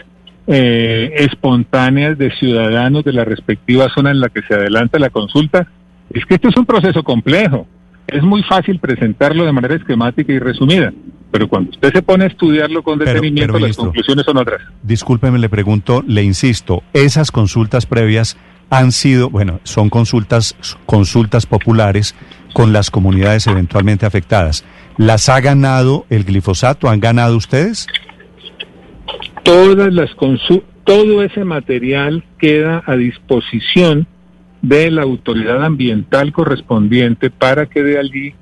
eh, 0.49 1.13
espontáneas 1.17 2.17
de 2.19 2.31
ciudadanos 2.33 3.05
de 3.05 3.13
la 3.13 3.25
respectiva 3.25 3.89
zona 3.89 4.11
en 4.11 4.21
la 4.21 4.29
que 4.29 4.43
se 4.43 4.55
adelanta 4.55 4.99
la 4.99 5.11
consulta. 5.11 5.67
Es 6.11 6.25
que 6.25 6.35
esto 6.35 6.49
es 6.49 6.57
un 6.57 6.67
proceso 6.67 7.03
complejo. 7.03 7.67
Es 8.07 8.23
muy 8.23 8.43
fácil 8.45 8.79
presentarlo 8.79 9.45
de 9.45 9.53
manera 9.53 9.75
esquemática 9.75 10.33
y 10.33 10.39
resumida, 10.39 10.93
pero 11.31 11.49
cuando 11.49 11.71
usted 11.71 11.93
se 11.93 12.03
pone 12.03 12.25
a 12.25 12.27
estudiarlo 12.29 12.83
con 12.83 12.99
detenimiento, 12.99 13.53
pero, 13.53 13.53
las 13.55 13.63
ministro, 13.63 13.85
conclusiones 13.85 14.25
son 14.25 14.37
otras. 14.39 14.63
Discúlpeme, 14.83 15.39
le 15.39 15.49
pregunto, 15.49 16.03
le 16.07 16.23
insisto, 16.23 16.83
esas 16.93 17.31
consultas 17.31 17.87
previas 17.87 18.37
han 18.71 18.93
sido, 18.93 19.31
bueno, 19.31 19.61
son 19.63 19.91
consultas, 19.91 20.57
consultas 20.87 21.47
populares 21.47 22.15
con 22.53 22.73
las 22.73 22.91
comunidades 22.91 23.47
eventualmente 23.47 24.07
afectadas. 24.07 24.65
¿Las 24.97 25.29
ha 25.29 25.41
ganado 25.41 26.07
el 26.09 26.25
glifosato? 26.25 26.89
¿Han 26.89 27.01
ganado 27.01 27.37
ustedes? 27.37 27.87
todas 29.47 29.93
las 29.93 30.11
todo 30.85 31.23
ese 31.23 31.45
material 31.45 32.25
queda 32.39 32.83
a 32.85 32.97
disposición 32.97 34.07
de 34.61 34.91
la 34.91 35.03
autoridad 35.03 35.65
ambiental 35.65 36.33
correspondiente 36.33 37.31
para 37.31 37.67
que 37.67 37.83
de 37.85 37.99
allí 37.99 38.35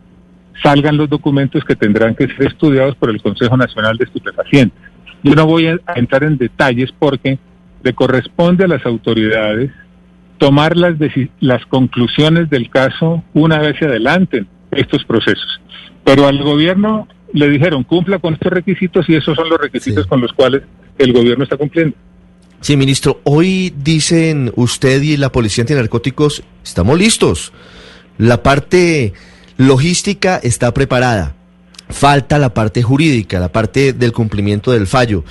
salgan 0.63 0.97
los 0.97 1.09
documentos 1.09 1.65
que 1.65 1.77
tendrán 1.77 2.15
que 2.15 2.27
ser 2.29 2.47
estudiados 2.47 2.95
por 2.97 3.11
el 3.11 3.21
Consejo 3.21 3.57
Nacional 3.57 3.97
de 3.99 4.05
Estupefacientes. 4.05 4.79
Yo 5.23 5.35
no 5.35 5.47
voy 5.47 5.67
a 5.69 5.79
entrar 5.97 6.25
en 6.25 6.37
detalles 6.37 6.91
porque 6.99 7.39
le 7.83 7.93
corresponde 7.95 8.65
a 8.65 8.69
las 8.69 8.85
autoridades 8.87 9.71
tomar 10.39 10.77
las, 10.77 10.95
las 11.41 11.65
conclusiones 11.67 12.51
del 12.51 12.69
caso 12.71 13.23
una 13.33 13.59
vez 13.59 13.77
se 13.79 13.87
adelanten 13.87 14.47
estos 14.73 15.05
procesos. 15.05 15.61
Pero 16.05 16.27
al 16.27 16.43
gobierno 16.43 17.09
le 17.33 17.49
dijeron 17.49 17.85
cumpla 17.85 18.19
con 18.19 18.35
estos 18.35 18.53
requisitos 18.53 19.09
y 19.09 19.17
esos 19.17 19.37
son 19.37 19.49
los 19.49 19.59
requisitos 19.59 20.05
Sí. 20.05 20.09
con 20.09 20.21
los 20.21 20.33
cuales 20.33 20.63
el 20.99 21.13
gobierno 21.13 21.45
está 21.45 21.57
cumpliendo. 21.57 21.97
Sí, 22.61 22.77
ministro, 22.77 23.21
hoy 23.25 23.75
dicen 23.77 24.53
usted 24.57 25.03
y 25.03 25.17
la 25.17 25.31
Policía 25.31 25.63
Antinarcóticos, 25.63 26.43
estamos 26.63 26.99
listos. 26.99 27.53
La 28.19 28.43
parte 28.43 29.13
logística 29.57 30.37
está 30.43 30.73
preparada. 30.75 31.35
Falta 31.89 32.39
la 32.39 32.55
parte 32.55 32.83
jurídica, 32.83 33.39
la 33.39 33.53
parte 33.53 33.93
del 33.93 34.13
cumplimiento 34.13 34.73
del 34.73 34.87
fallo. 34.87 35.25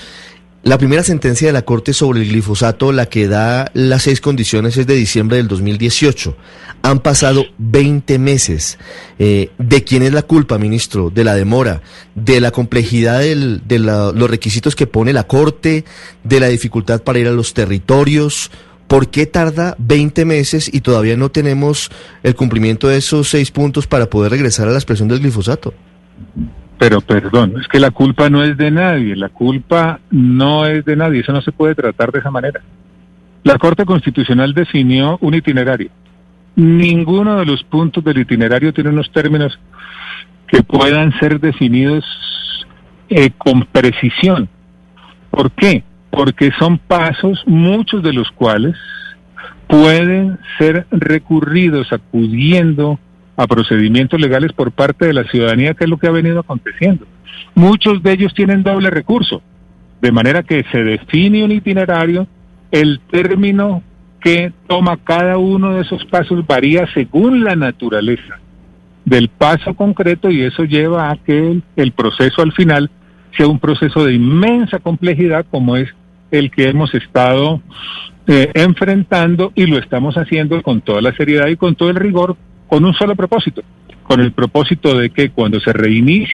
La 0.64 0.78
primera 0.78 1.04
sentencia 1.04 1.48
de 1.48 1.52
la 1.52 1.64
Corte 1.64 1.92
sobre 1.92 2.22
el 2.22 2.30
glifosato, 2.30 2.94
la 2.94 3.08
que 3.08 3.28
da 3.28 3.70
las 3.74 4.04
seis 4.04 4.22
condiciones, 4.22 4.78
es 4.78 4.88
de 4.88 4.96
diciembre 4.96 5.36
del 5.36 5.50
2018. 5.50 6.38
Han 6.84 7.02
pasado 7.02 7.44
20 7.58 8.18
meses. 8.18 8.78
Eh, 9.20 9.50
¿De 9.58 9.84
quién 9.84 10.04
es 10.04 10.14
la 10.14 10.22
culpa, 10.22 10.58
ministro? 10.58 11.10
¿De 11.10 11.26
la 11.26 11.36
demora? 11.36 11.82
¿De 12.16 12.40
la 12.40 12.52
complejidad 12.52 13.20
de 13.20 13.80
los 13.80 14.30
requisitos 14.30 14.74
que 14.74 14.88
pone 14.88 15.12
la 15.12 15.28
Corte? 15.28 15.84
¿De 16.24 16.40
la 16.40 16.48
dificultad 16.48 17.04
para 17.04 17.20
ir 17.20 17.28
a 17.28 17.32
los 17.32 17.54
territorios? 17.54 18.50
¿Por 18.88 19.10
qué 19.10 19.26
tarda 19.26 19.76
20 19.80 20.26
meses 20.26 20.74
y 20.74 20.82
todavía 20.82 21.18
no 21.18 21.30
tenemos 21.30 21.90
el 22.22 22.36
cumplimiento 22.36 22.88
de 22.88 22.98
esos 22.98 23.30
seis 23.30 23.52
puntos 23.52 23.88
para 23.88 24.08
poder 24.08 24.32
regresar 24.32 24.68
a 24.68 24.72
la 24.72 24.78
expresión 24.78 25.08
del 25.08 25.20
glifosato? 25.20 25.74
Pero 26.78 27.02
perdón, 27.02 27.56
es 27.60 27.68
que 27.68 27.80
la 27.80 27.92
culpa 27.92 28.30
no 28.30 28.44
es 28.44 28.58
de 28.58 28.70
nadie, 28.70 29.16
la 29.16 29.30
culpa 29.30 30.00
no 30.12 30.66
es 30.68 30.84
de 30.86 30.96
nadie, 30.96 31.22
eso 31.22 31.32
no 31.32 31.42
se 31.42 31.52
puede 31.52 31.76
tratar 31.76 32.12
de 32.12 32.20
esa 32.20 32.30
manera. 32.30 32.62
La 33.44 33.58
Corte 33.58 33.86
Constitucional 33.86 34.54
definió 34.54 35.18
un 35.22 35.34
itinerario. 35.34 35.90
Ninguno 36.56 37.38
de 37.38 37.46
los 37.46 37.64
puntos 37.64 38.04
del 38.04 38.20
itinerario 38.20 38.74
tiene 38.74 38.90
unos 38.90 39.12
términos 39.12 39.58
que 40.48 40.62
puedan 40.62 41.18
ser 41.20 41.40
definidos 41.40 42.06
eh, 43.10 43.32
con 43.38 43.66
precisión. 43.66 44.50
¿Por 45.32 45.52
qué? 45.52 45.84
Porque 46.16 46.52
son 46.60 46.78
pasos, 46.78 47.44
muchos 47.48 48.04
de 48.04 48.14
los 48.14 48.30
cuales 48.32 48.76
pueden 49.68 50.38
ser 50.60 50.86
recurridos 50.92 51.92
acudiendo 51.92 53.00
a 53.36 53.48
procedimientos 53.48 54.22
legales 54.22 54.54
por 54.54 54.72
parte 54.72 55.08
de 55.08 55.14
la 55.14 55.24
ciudadanía, 55.24 55.74
que 55.74 55.86
es 55.86 55.90
lo 55.90 55.98
que 55.98 56.08
ha 56.08 56.12
venido 56.12 56.40
aconteciendo. 56.40 57.08
Muchos 57.56 58.04
de 58.04 58.12
ellos 58.12 58.34
tienen 58.36 58.62
doble 58.62 58.92
recurso, 58.92 59.42
de 60.02 60.12
manera 60.12 60.44
que 60.44 60.64
se 60.72 60.84
define 60.84 61.44
un 61.44 61.52
itinerario, 61.52 62.28
el 62.72 63.00
término 63.10 63.82
que 64.20 64.54
toma 64.68 64.98
cada 65.04 65.38
uno 65.38 65.74
de 65.74 65.82
esos 65.82 66.06
pasos 66.06 66.46
varía 66.46 66.88
según 66.94 67.44
la 67.44 67.56
naturaleza 67.56 68.40
del 69.06 69.28
paso 69.30 69.74
concreto 69.74 70.30
y 70.30 70.44
eso 70.44 70.64
lleva 70.64 71.12
a 71.12 71.18
que 71.18 71.62
el, 71.76 71.92
proceso 71.92 72.42
al 72.42 72.54
final 72.54 72.90
sea 73.36 73.48
un 73.48 73.60
proceso 73.60 74.06
de 74.06 74.14
inmensa 74.14 74.80
complejidad 74.80 75.46
como 75.52 75.76
es 75.76 75.90
el 76.34 76.50
que 76.52 76.68
hemos 76.68 76.94
estado 76.96 77.62
eh, 78.28 78.50
enfrentando 78.56 79.52
y 79.56 79.68
lo 79.68 79.78
estamos 79.78 80.16
haciendo 80.16 80.62
con 80.64 80.82
toda 80.82 81.02
la 81.02 81.16
seriedad 81.16 81.48
y 81.48 81.56
con 81.56 81.76
todo 81.76 81.90
el 81.90 81.96
rigor, 81.96 82.36
con 82.68 82.84
un 82.86 82.94
solo 82.94 83.16
propósito, 83.16 83.62
con 84.04 84.20
el 84.20 84.32
propósito 84.32 84.98
de 84.98 85.12
que 85.12 85.30
cuando 85.30 85.60
se 85.60 85.72
reinicie 85.72 86.34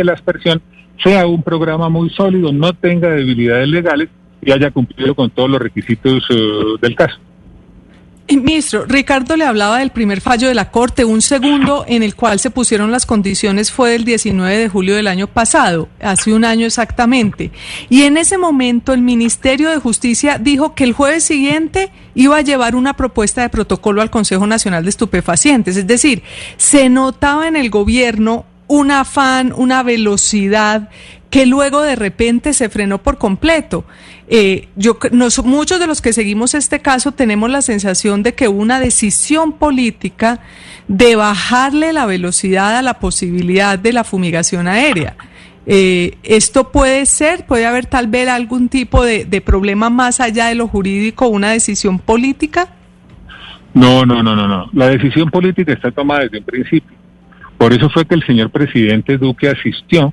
La 0.00 0.12
aspersión 0.12 0.62
sea 1.02 1.26
un 1.26 1.42
programa 1.42 1.88
muy 1.88 2.10
sólido, 2.10 2.52
no 2.52 2.72
tenga 2.72 3.10
debilidades 3.10 3.68
legales 3.68 4.08
y 4.40 4.52
haya 4.52 4.70
cumplido 4.70 5.14
con 5.14 5.30
todos 5.30 5.50
los 5.50 5.60
requisitos 5.60 6.24
eh, 6.30 6.34
del 6.80 6.94
caso. 6.94 7.18
Eh, 8.28 8.36
Ministro, 8.36 8.84
Ricardo 8.86 9.36
le 9.36 9.44
hablaba 9.44 9.78
del 9.78 9.90
primer 9.90 10.20
fallo 10.20 10.46
de 10.48 10.54
la 10.54 10.70
Corte, 10.70 11.04
un 11.04 11.22
segundo 11.22 11.84
en 11.88 12.02
el 12.02 12.14
cual 12.14 12.38
se 12.38 12.50
pusieron 12.50 12.92
las 12.92 13.04
condiciones 13.04 13.72
fue 13.72 13.96
el 13.96 14.04
19 14.04 14.56
de 14.56 14.68
julio 14.68 14.94
del 14.94 15.08
año 15.08 15.26
pasado, 15.26 15.88
hace 16.00 16.32
un 16.32 16.44
año 16.44 16.66
exactamente. 16.66 17.50
Y 17.88 18.02
en 18.02 18.16
ese 18.16 18.38
momento 18.38 18.92
el 18.92 19.02
Ministerio 19.02 19.70
de 19.70 19.78
Justicia 19.78 20.38
dijo 20.38 20.74
que 20.74 20.84
el 20.84 20.92
jueves 20.92 21.24
siguiente 21.24 21.90
iba 22.14 22.36
a 22.36 22.42
llevar 22.42 22.76
una 22.76 22.94
propuesta 22.94 23.42
de 23.42 23.48
protocolo 23.48 24.02
al 24.02 24.10
Consejo 24.10 24.46
Nacional 24.46 24.84
de 24.84 24.90
Estupefacientes. 24.90 25.76
Es 25.76 25.86
decir, 25.86 26.22
se 26.56 26.88
notaba 26.88 27.48
en 27.48 27.56
el 27.56 27.70
gobierno 27.70 28.46
un 28.72 28.90
afán, 28.90 29.52
una 29.54 29.82
velocidad 29.82 30.88
que 31.28 31.44
luego 31.44 31.82
de 31.82 31.94
repente 31.94 32.54
se 32.54 32.70
frenó 32.70 33.02
por 33.02 33.18
completo. 33.18 33.84
Eh, 34.28 34.68
yo, 34.76 34.98
muchos 35.44 35.78
de 35.78 35.86
los 35.86 36.00
que 36.00 36.14
seguimos 36.14 36.54
este 36.54 36.80
caso 36.80 37.12
tenemos 37.12 37.50
la 37.50 37.60
sensación 37.60 38.22
de 38.22 38.34
que 38.34 38.48
hubo 38.48 38.60
una 38.60 38.80
decisión 38.80 39.52
política 39.52 40.40
de 40.88 41.16
bajarle 41.16 41.92
la 41.92 42.06
velocidad 42.06 42.76
a 42.76 42.82
la 42.82 42.94
posibilidad 42.94 43.78
de 43.78 43.92
la 43.92 44.04
fumigación 44.04 44.68
aérea. 44.68 45.16
Eh, 45.66 46.16
esto 46.22 46.72
puede 46.72 47.04
ser, 47.04 47.44
puede 47.46 47.66
haber 47.66 47.86
tal 47.86 48.06
vez 48.06 48.28
algún 48.28 48.70
tipo 48.70 49.04
de, 49.04 49.26
de 49.26 49.40
problema 49.42 49.90
más 49.90 50.18
allá 50.18 50.46
de 50.46 50.54
lo 50.54 50.66
jurídico, 50.66 51.28
una 51.28 51.50
decisión 51.50 51.98
política. 51.98 52.68
No, 53.74 54.06
no, 54.06 54.22
no, 54.22 54.34
no, 54.34 54.48
no. 54.48 54.70
La 54.72 54.88
decisión 54.88 55.30
política 55.30 55.72
está 55.72 55.90
tomada 55.90 56.22
desde 56.22 56.38
un 56.38 56.44
principio. 56.44 57.01
Por 57.62 57.72
eso 57.72 57.88
fue 57.90 58.04
que 58.06 58.16
el 58.16 58.26
señor 58.26 58.50
presidente 58.50 59.18
Duque 59.18 59.48
asistió 59.48 60.12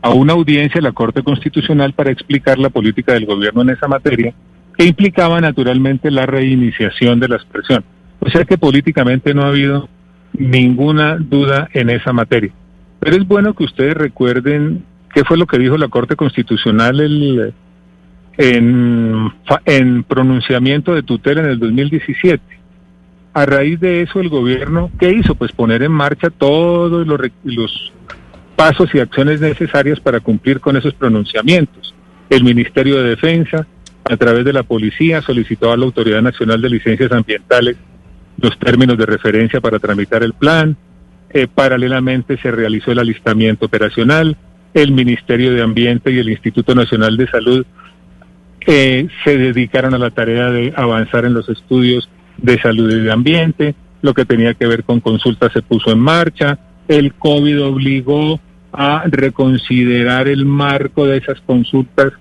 a 0.00 0.10
una 0.10 0.32
audiencia 0.32 0.80
de 0.80 0.82
la 0.82 0.90
Corte 0.90 1.22
Constitucional 1.22 1.92
para 1.92 2.10
explicar 2.10 2.58
la 2.58 2.70
política 2.70 3.12
del 3.12 3.24
gobierno 3.24 3.62
en 3.62 3.70
esa 3.70 3.86
materia, 3.86 4.34
que 4.76 4.86
implicaba 4.86 5.40
naturalmente 5.40 6.10
la 6.10 6.26
reiniciación 6.26 7.20
de 7.20 7.28
la 7.28 7.36
expresión. 7.36 7.84
O 8.18 8.28
sea 8.30 8.44
que 8.44 8.58
políticamente 8.58 9.32
no 9.32 9.44
ha 9.44 9.50
habido 9.50 9.88
ninguna 10.32 11.18
duda 11.18 11.68
en 11.72 11.88
esa 11.88 12.12
materia. 12.12 12.50
Pero 12.98 13.14
es 13.14 13.28
bueno 13.28 13.54
que 13.54 13.62
ustedes 13.62 13.94
recuerden 13.94 14.84
qué 15.14 15.22
fue 15.22 15.38
lo 15.38 15.46
que 15.46 15.60
dijo 15.60 15.78
la 15.78 15.86
Corte 15.86 16.16
Constitucional 16.16 16.98
el, 16.98 17.54
en, 18.38 19.32
en 19.66 20.02
pronunciamiento 20.02 20.96
de 20.96 21.04
tutela 21.04 21.42
en 21.42 21.46
el 21.46 21.60
2017. 21.60 22.42
A 23.34 23.46
raíz 23.46 23.80
de 23.80 24.02
eso, 24.02 24.20
el 24.20 24.28
gobierno, 24.28 24.90
¿qué 24.98 25.10
hizo? 25.10 25.34
Pues 25.34 25.52
poner 25.52 25.82
en 25.82 25.92
marcha 25.92 26.28
todos 26.28 27.06
los, 27.06 27.92
pasos 28.56 28.94
y 28.94 29.00
acciones 29.00 29.40
necesarias 29.40 30.00
para 30.00 30.20
cumplir 30.20 30.60
con 30.60 30.76
esos 30.76 30.92
pronunciamientos. 30.94 31.94
El 32.28 32.44
Ministerio 32.44 33.02
de 33.02 33.10
Defensa, 33.10 33.66
a 34.04 34.16
través 34.18 34.44
de 34.44 34.52
la 34.52 34.62
policía, 34.62 35.22
solicitó 35.22 35.72
a 35.72 35.76
la 35.78 35.84
Autoridad 35.86 36.20
Nacional 36.20 36.60
de 36.60 36.68
Licencias 36.68 37.10
Ambientales 37.10 37.76
los 38.38 38.58
términos 38.58 38.98
de 38.98 39.06
referencia 39.06 39.60
para 39.60 39.78
tramitar 39.78 40.22
el 40.22 40.34
plan. 40.34 40.76
Eh, 41.30 41.46
paralelamente 41.52 42.36
se 42.36 42.50
realizó 42.50 42.92
el 42.92 42.98
alistamiento 42.98 43.64
operacional. 43.66 44.36
El 44.74 44.92
Ministerio 44.92 45.54
de 45.54 45.62
Ambiente 45.62 46.12
y 46.12 46.18
el 46.18 46.28
Instituto 46.28 46.74
Nacional 46.74 47.16
de 47.16 47.28
Salud 47.28 47.66
eh, 48.66 49.08
se 49.24 49.38
dedicaron 49.38 49.94
a 49.94 49.98
la 49.98 50.10
tarea 50.10 50.50
de 50.50 50.74
avanzar 50.76 51.24
en 51.24 51.34
los 51.34 51.48
estudios 51.48 52.08
de 52.38 52.60
salud 52.60 52.90
y 52.90 53.00
de 53.00 53.12
ambiente. 53.12 53.74
Lo 54.00 54.14
que 54.14 54.24
tenía 54.24 54.54
que 54.54 54.66
ver 54.66 54.84
con 54.84 55.00
consultas 55.00 55.52
se 55.52 55.62
puso 55.62 55.92
en 55.92 56.00
marcha. 56.00 56.58
El 56.88 57.14
COVID 57.14 57.62
obligó 57.62 58.40
a 58.72 59.04
reconsiderar 59.06 60.28
el 60.28 60.46
marco 60.46 61.06
de 61.06 61.18
esas 61.18 61.40
consultas 61.42 62.12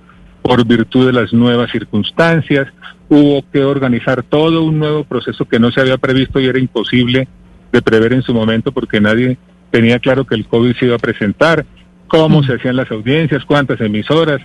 por 0.41 0.65
virtud 0.65 1.07
de 1.07 1.13
las 1.13 1.33
nuevas 1.33 1.71
circunstancias. 1.71 2.67
Hubo 3.09 3.43
que 3.51 3.63
organizar 3.63 4.23
todo 4.23 4.63
un 4.63 4.79
nuevo 4.79 5.03
proceso 5.03 5.45
que 5.45 5.59
no 5.59 5.71
se 5.71 5.81
había 5.81 5.97
previsto 5.97 6.39
y 6.39 6.45
era 6.45 6.59
imposible 6.59 7.27
de 7.71 7.81
prever 7.81 8.13
en 8.13 8.21
su 8.21 8.33
momento 8.33 8.71
porque 8.71 8.99
nadie 8.99 9.37
tenía 9.71 9.99
claro 9.99 10.25
que 10.25 10.35
el 10.35 10.45
COVID 10.45 10.75
se 10.75 10.85
iba 10.85 10.95
a 10.95 10.99
presentar, 10.99 11.65
cómo 12.07 12.43
se 12.43 12.53
hacían 12.53 12.75
las 12.75 12.91
audiencias, 12.91 13.45
cuántas 13.45 13.79
emisoras, 13.79 14.41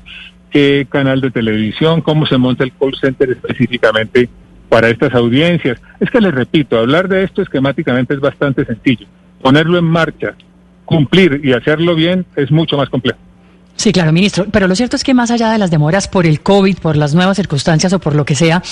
qué 0.50 0.86
canal 0.88 1.20
de 1.20 1.32
televisión, 1.32 2.00
cómo 2.00 2.26
se 2.26 2.38
monta 2.38 2.64
el 2.64 2.72
call 2.72 2.94
center 3.00 3.30
específicamente 3.30 4.28
para 4.68 4.88
estas 4.88 5.14
audiencias. 5.14 5.80
Es 6.00 6.10
que 6.10 6.20
les 6.20 6.34
repito, 6.34 6.78
hablar 6.78 7.08
de 7.08 7.22
esto 7.22 7.42
esquemáticamente 7.42 8.14
es 8.14 8.20
bastante 8.20 8.64
sencillo. 8.64 9.06
Ponerlo 9.42 9.78
en 9.78 9.84
marcha, 9.84 10.34
cumplir 10.84 11.40
y 11.44 11.52
hacerlo 11.52 11.94
bien 11.94 12.26
es 12.36 12.50
mucho 12.50 12.76
más 12.76 12.88
complejo. 12.88 13.18
Sí, 13.76 13.92
claro, 13.92 14.10
ministro. 14.10 14.46
Pero 14.50 14.66
lo 14.66 14.74
cierto 14.74 14.96
es 14.96 15.04
que 15.04 15.12
más 15.12 15.30
allá 15.30 15.50
de 15.50 15.58
las 15.58 15.70
demoras 15.70 16.08
por 16.08 16.26
el 16.26 16.40
COVID, 16.40 16.78
por 16.78 16.96
las 16.96 17.14
nuevas 17.14 17.36
circunstancias 17.36 17.92
o 17.92 17.98
por 17.98 18.14
lo 18.14 18.24
que 18.24 18.34
sea, 18.34 18.62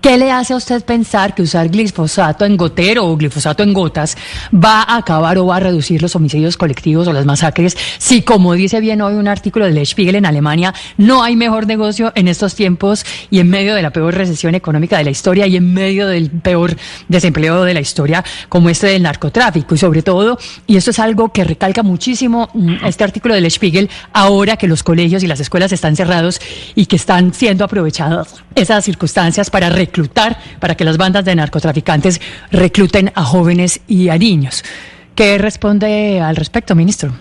¿qué 0.00 0.16
le 0.16 0.32
hace 0.32 0.54
a 0.54 0.56
usted 0.56 0.82
pensar 0.84 1.34
que 1.34 1.42
usar 1.42 1.68
glifosato 1.68 2.46
en 2.46 2.56
gotero 2.56 3.06
o 3.06 3.16
glifosato 3.16 3.62
en 3.62 3.74
gotas 3.74 4.16
va 4.52 4.82
a 4.82 4.96
acabar 4.96 5.36
o 5.36 5.46
va 5.46 5.56
a 5.56 5.60
reducir 5.60 6.00
los 6.00 6.16
homicidios 6.16 6.56
colectivos 6.56 7.06
o 7.06 7.12
las 7.12 7.26
masacres? 7.26 7.76
Si, 7.98 8.22
como 8.22 8.54
dice 8.54 8.80
bien 8.80 9.02
hoy 9.02 9.14
un 9.14 9.28
artículo 9.28 9.66
del 9.66 9.84
Spiegel 9.84 10.14
en 10.14 10.26
Alemania, 10.26 10.72
no 10.96 11.22
hay 11.22 11.36
mejor 11.36 11.66
negocio 11.66 12.12
en 12.14 12.26
estos 12.26 12.54
tiempos 12.54 13.04
y 13.30 13.40
en 13.40 13.50
medio 13.50 13.74
de 13.74 13.82
la 13.82 13.90
peor 13.90 14.14
recesión 14.14 14.54
económica 14.54 14.96
de 14.96 15.04
la 15.04 15.10
historia 15.10 15.46
y 15.46 15.56
en 15.56 15.74
medio 15.74 16.08
del 16.08 16.30
peor 16.30 16.74
desempleo 17.08 17.64
de 17.64 17.74
la 17.74 17.80
historia 17.80 18.24
como 18.48 18.70
este 18.70 18.86
del 18.86 19.02
narcotráfico. 19.02 19.74
Y 19.74 19.78
sobre 19.78 20.02
todo, 20.02 20.38
y 20.66 20.76
esto 20.78 20.90
es 20.90 20.98
algo 20.98 21.32
que 21.32 21.44
recalca 21.44 21.82
muchísimo 21.82 22.48
mm, 22.54 22.86
este 22.86 23.04
artículo 23.04 23.34
del 23.34 23.50
Spiegel, 23.50 23.90
ahora 24.14 24.53
que 24.56 24.68
los 24.68 24.82
colegios 24.82 25.22
y 25.22 25.26
las 25.26 25.40
escuelas 25.40 25.72
están 25.72 25.96
cerrados 25.96 26.40
y 26.74 26.86
que 26.86 26.96
están 26.96 27.32
siendo 27.32 27.64
aprovechadas 27.64 28.42
esas 28.54 28.84
circunstancias 28.84 29.50
para 29.50 29.70
reclutar, 29.70 30.38
para 30.60 30.76
que 30.76 30.84
las 30.84 30.96
bandas 30.96 31.24
de 31.24 31.34
narcotraficantes 31.34 32.20
recluten 32.50 33.12
a 33.14 33.24
jóvenes 33.24 33.80
y 33.88 34.08
a 34.08 34.18
niños. 34.18 34.64
¿Qué 35.14 35.38
responde 35.38 36.20
al 36.20 36.36
respecto, 36.36 36.74
ministro? 36.74 37.12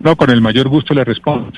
No, 0.00 0.16
con 0.16 0.30
el 0.30 0.40
mayor 0.40 0.68
gusto 0.68 0.94
le 0.94 1.04
respondo. 1.04 1.52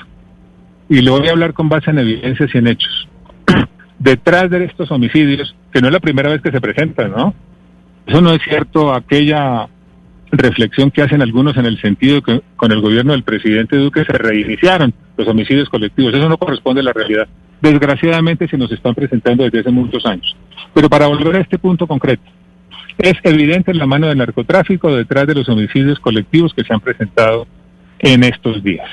Y 0.89 1.01
le 1.03 1.11
voy 1.11 1.29
a 1.29 1.33
hablar 1.33 1.53
con 1.53 1.69
base 1.69 1.91
en 1.91 1.99
evidencias 1.99 2.51
y 2.55 2.59
en 2.59 2.67
hechos. 2.67 3.09
Detrás 3.99 4.51
de 4.51 4.65
estos 4.65 4.91
homicidios, 4.91 5.55
que 5.73 5.81
no 5.81 5.89
es 5.89 5.93
la 5.93 6.01
primera 6.01 6.31
vez 6.31 6.41
que 6.41 6.51
se 6.51 6.61
presentan, 6.61 7.11
¿no? 7.11 7.35
Eso 8.07 8.21
no 8.21 8.33
es 8.33 8.41
cierto, 8.43 8.95
aquella 8.95 9.69
reflexión 10.31 10.91
que 10.91 11.03
hacen 11.03 11.23
algunos 11.23 11.57
en 11.57 11.67
el 11.67 11.81
sentido 11.81 12.23
que 12.23 12.43
con 12.57 12.73
el 12.73 12.81
gobierno 12.81 13.13
del 13.13 13.23
presidente 13.23 13.77
Duque 13.77 14.05
se 14.05 14.13
reiniciaron 14.13 14.93
los 15.17 15.29
homicidios 15.29 15.69
colectivos. 15.69 16.15
Eso 16.15 16.29
no 16.29 16.37
corresponde 16.37 16.81
a 16.81 16.85
la 16.85 16.93
realidad. 16.93 17.29
Desgraciadamente 17.61 18.47
se 18.49 18.59
nos 18.59 18.71
están 18.71 18.95
presentando 18.95 19.45
desde 19.45 19.61
hace 19.61 19.71
muchos 19.71 20.05
años. 20.07 20.37
Pero 20.75 20.89
para 20.89 21.07
volver 21.07 21.37
a 21.37 21.41
este 21.41 21.59
punto 21.59 21.87
concreto, 21.87 22.23
es 22.99 23.15
evidente 23.23 23.73
la 23.75 23.87
mano 23.87 24.09
del 24.09 24.19
narcotráfico 24.19 24.95
detrás 24.95 25.27
de 25.27 25.35
los 25.35 25.49
homicidios 25.49 25.99
colectivos 26.01 26.53
que 26.53 26.65
se 26.65 26.75
han 26.75 26.81
presentado 26.81 27.47
en 28.01 28.25
estos 28.25 28.63
días. 28.63 28.89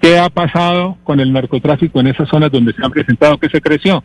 ¿Qué 0.00 0.18
ha 0.18 0.28
pasado 0.28 0.98
con 1.02 1.20
el 1.20 1.32
narcotráfico 1.32 2.00
en 2.00 2.08
esas 2.08 2.28
zonas 2.28 2.52
donde 2.52 2.74
se 2.74 2.84
han 2.84 2.90
presentado? 2.90 3.38
¿Qué 3.38 3.48
se 3.48 3.60
creció? 3.60 4.04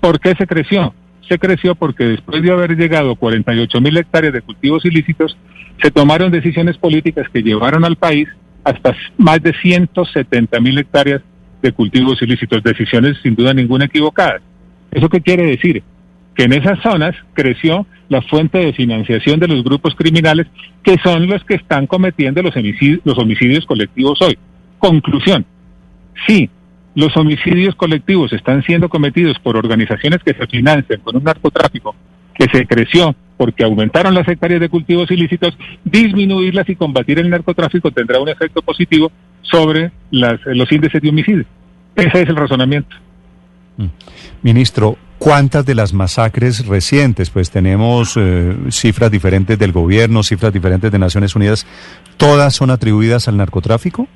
¿Por 0.00 0.20
qué 0.20 0.34
se 0.38 0.46
creció? 0.46 0.94
Se 1.28 1.38
creció 1.38 1.74
porque 1.74 2.04
después 2.04 2.42
de 2.42 2.52
haber 2.52 2.76
llegado 2.76 3.12
a 3.12 3.16
48 3.16 3.80
mil 3.80 3.96
hectáreas 3.96 4.32
de 4.32 4.42
cultivos 4.42 4.84
ilícitos, 4.84 5.36
se 5.82 5.90
tomaron 5.90 6.30
decisiones 6.30 6.78
políticas 6.78 7.28
que 7.32 7.42
llevaron 7.42 7.84
al 7.84 7.96
país 7.96 8.28
hasta 8.64 8.94
más 9.18 9.42
de 9.42 9.52
170 9.52 10.60
mil 10.60 10.78
hectáreas 10.78 11.22
de 11.62 11.72
cultivos 11.72 12.20
ilícitos, 12.22 12.62
decisiones 12.62 13.18
sin 13.22 13.34
duda 13.34 13.54
ninguna 13.54 13.86
equivocadas. 13.86 14.42
¿Eso 14.90 15.08
qué 15.08 15.20
quiere 15.20 15.44
decir? 15.44 15.82
Que 16.34 16.44
en 16.44 16.52
esas 16.52 16.80
zonas 16.82 17.14
creció 17.34 17.86
la 18.08 18.22
fuente 18.22 18.58
de 18.58 18.72
financiación 18.72 19.40
de 19.40 19.48
los 19.48 19.62
grupos 19.64 19.94
criminales 19.94 20.46
que 20.82 20.96
son 21.02 21.26
los 21.26 21.42
que 21.44 21.54
están 21.54 21.86
cometiendo 21.86 22.42
los 22.42 22.56
homicidios, 22.56 23.00
los 23.04 23.18
homicidios 23.18 23.66
colectivos 23.66 24.20
hoy. 24.22 24.36
Conclusión, 24.78 25.46
sí, 26.26 26.50
los 26.94 27.16
homicidios 27.16 27.74
colectivos 27.74 28.32
están 28.32 28.62
siendo 28.62 28.88
cometidos 28.88 29.38
por 29.40 29.56
organizaciones 29.56 30.22
que 30.22 30.34
se 30.34 30.46
financian 30.46 31.00
con 31.00 31.16
un 31.16 31.24
narcotráfico 31.24 31.94
que 32.34 32.46
se 32.52 32.66
creció 32.66 33.14
porque 33.36 33.64
aumentaron 33.64 34.14
las 34.14 34.28
hectáreas 34.28 34.60
de 34.60 34.68
cultivos 34.68 35.10
ilícitos, 35.10 35.56
disminuirlas 35.84 36.68
y 36.68 36.76
combatir 36.76 37.18
el 37.18 37.30
narcotráfico 37.30 37.90
tendrá 37.90 38.20
un 38.20 38.28
efecto 38.28 38.62
positivo 38.62 39.10
sobre 39.42 39.92
las, 40.10 40.40
los 40.46 40.70
índices 40.70 41.02
de 41.02 41.08
homicidio. 41.08 41.44
Ese 41.96 42.22
es 42.22 42.28
el 42.28 42.36
razonamiento. 42.36 42.94
Mm. 43.76 43.86
Ministro, 44.42 44.96
¿cuántas 45.18 45.64
de 45.66 45.74
las 45.74 45.92
masacres 45.92 46.66
recientes, 46.66 47.30
pues 47.30 47.50
tenemos 47.50 48.14
eh, 48.16 48.56
cifras 48.70 49.10
diferentes 49.10 49.58
del 49.58 49.72
gobierno, 49.72 50.22
cifras 50.22 50.52
diferentes 50.52 50.92
de 50.92 50.98
Naciones 50.98 51.34
Unidas, 51.34 51.66
todas 52.16 52.54
son 52.54 52.70
atribuidas 52.70 53.26
al 53.28 53.36
narcotráfico? 53.36 54.08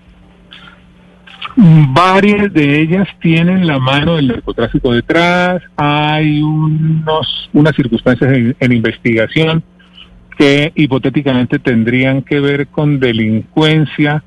Varias 1.57 2.53
de 2.53 2.81
ellas 2.81 3.09
tienen 3.21 3.67
la 3.67 3.79
mano 3.79 4.17
del 4.17 4.29
narcotráfico 4.29 4.93
detrás, 4.93 5.63
hay 5.77 6.41
unos, 6.41 7.51
unas 7.53 7.75
circunstancias 7.75 8.55
en, 8.59 8.73
investigación 8.73 9.63
que 10.37 10.73
hipotéticamente 10.77 11.59
tendrían 11.59 12.23
que 12.23 12.39
ver 12.39 12.69
con 12.69 13.01
delincuencia 13.01 14.23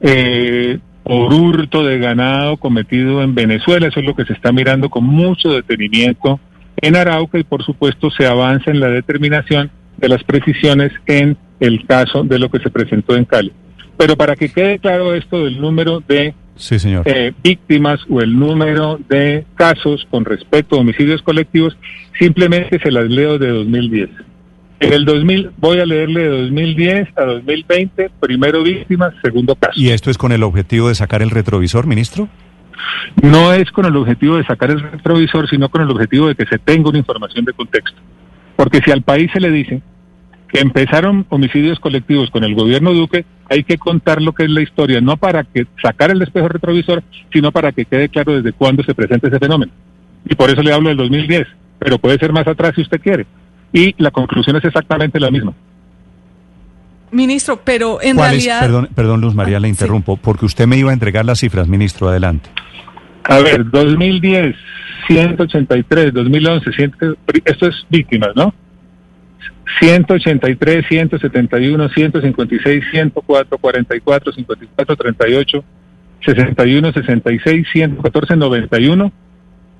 eh, 0.00 0.78
por 1.02 1.34
hurto 1.34 1.84
de 1.84 1.98
ganado 1.98 2.56
cometido 2.56 3.22
en 3.22 3.34
Venezuela. 3.34 3.88
Eso 3.88 4.00
es 4.00 4.06
lo 4.06 4.16
que 4.16 4.24
se 4.24 4.32
está 4.32 4.52
mirando 4.52 4.88
con 4.88 5.04
mucho 5.04 5.52
detenimiento 5.52 6.40
en 6.76 6.96
Arauca 6.96 7.38
y 7.38 7.44
por 7.44 7.62
supuesto 7.62 8.10
se 8.10 8.26
avanza 8.26 8.70
en 8.70 8.80
la 8.80 8.88
determinación 8.88 9.70
de 9.98 10.08
las 10.08 10.24
precisiones 10.24 10.92
en 11.06 11.36
el 11.60 11.86
caso 11.86 12.24
de 12.24 12.38
lo 12.38 12.50
que 12.50 12.60
se 12.60 12.70
presentó 12.70 13.16
en 13.16 13.24
Cali. 13.26 13.52
Pero 13.96 14.16
para 14.16 14.34
que 14.34 14.50
quede 14.50 14.78
claro 14.78 15.14
esto 15.14 15.44
del 15.44 15.60
número 15.60 16.00
de 16.00 16.34
sí, 16.56 16.78
señor. 16.78 17.02
Eh, 17.06 17.32
víctimas 17.42 18.00
o 18.08 18.20
el 18.20 18.38
número 18.38 18.98
de 19.08 19.44
casos 19.54 20.06
con 20.10 20.24
respecto 20.24 20.76
a 20.76 20.80
homicidios 20.80 21.22
colectivos, 21.22 21.76
simplemente 22.18 22.78
se 22.78 22.90
las 22.90 23.08
leo 23.08 23.38
de 23.38 23.48
2010. 23.48 24.10
En 24.80 24.92
el 24.92 25.04
2000, 25.04 25.52
voy 25.58 25.80
a 25.80 25.86
leerle 25.86 26.22
de 26.22 26.42
2010 26.42 27.08
a 27.16 27.24
2020, 27.24 28.10
primero 28.20 28.62
víctimas, 28.62 29.14
segundo 29.22 29.54
caso. 29.54 29.72
¿Y 29.76 29.90
esto 29.90 30.10
es 30.10 30.18
con 30.18 30.32
el 30.32 30.42
objetivo 30.42 30.88
de 30.88 30.94
sacar 30.94 31.22
el 31.22 31.30
retrovisor, 31.30 31.86
ministro? 31.86 32.28
No 33.22 33.52
es 33.52 33.70
con 33.70 33.86
el 33.86 33.96
objetivo 33.96 34.36
de 34.36 34.44
sacar 34.44 34.70
el 34.70 34.80
retrovisor, 34.80 35.48
sino 35.48 35.68
con 35.68 35.82
el 35.82 35.90
objetivo 35.90 36.28
de 36.28 36.34
que 36.34 36.46
se 36.46 36.58
tenga 36.58 36.90
una 36.90 36.98
información 36.98 37.44
de 37.44 37.52
contexto. 37.52 37.98
Porque 38.56 38.80
si 38.84 38.90
al 38.90 39.02
país 39.02 39.30
se 39.32 39.40
le 39.40 39.50
dice 39.50 39.80
que 40.48 40.60
empezaron 40.60 41.26
homicidios 41.30 41.80
colectivos 41.80 42.30
con 42.30 42.44
el 42.44 42.54
gobierno 42.54 42.92
Duque, 42.92 43.24
hay 43.48 43.64
que 43.64 43.78
contar 43.78 44.22
lo 44.22 44.32
que 44.32 44.44
es 44.44 44.50
la 44.50 44.62
historia, 44.62 45.00
no 45.00 45.16
para 45.16 45.44
que 45.44 45.66
sacar 45.82 46.10
el 46.10 46.22
espejo 46.22 46.48
retrovisor, 46.48 47.02
sino 47.32 47.52
para 47.52 47.72
que 47.72 47.84
quede 47.84 48.08
claro 48.08 48.34
desde 48.34 48.52
cuándo 48.52 48.82
se 48.82 48.94
presenta 48.94 49.28
ese 49.28 49.38
fenómeno. 49.38 49.72
Y 50.28 50.34
por 50.34 50.50
eso 50.50 50.62
le 50.62 50.72
hablo 50.72 50.88
del 50.88 50.98
2010, 50.98 51.46
pero 51.78 51.98
puede 51.98 52.18
ser 52.18 52.32
más 52.32 52.46
atrás 52.46 52.72
si 52.74 52.82
usted 52.82 53.00
quiere. 53.00 53.26
Y 53.72 53.94
la 54.02 54.10
conclusión 54.10 54.56
es 54.56 54.64
exactamente 54.64 55.20
la 55.20 55.30
misma. 55.30 55.52
Ministro, 57.10 57.60
pero 57.62 58.00
en 58.02 58.16
realidad... 58.16 58.60
Perdón, 58.60 58.88
perdón, 58.94 59.20
Luz 59.20 59.34
María, 59.34 59.60
le 59.60 59.68
interrumpo, 59.68 60.16
porque 60.16 60.46
usted 60.46 60.66
me 60.66 60.76
iba 60.76 60.90
a 60.90 60.94
entregar 60.94 61.24
las 61.24 61.38
cifras, 61.38 61.68
ministro, 61.68 62.08
adelante. 62.08 62.48
A 63.24 63.38
ver, 63.38 63.70
2010, 63.70 64.56
183, 65.06 66.12
2011, 66.12 66.70
esto 67.44 67.66
es 67.68 67.86
víctimas, 67.88 68.30
¿no? 68.34 68.52
183, 69.80 70.86
171, 70.86 71.88
156, 71.88 72.84
104, 72.90 73.58
44, 73.58 74.32
54, 74.32 74.96
38, 74.96 75.64
61, 76.24 76.92
66, 76.92 77.66
114, 77.72 78.36
91, 78.36 79.12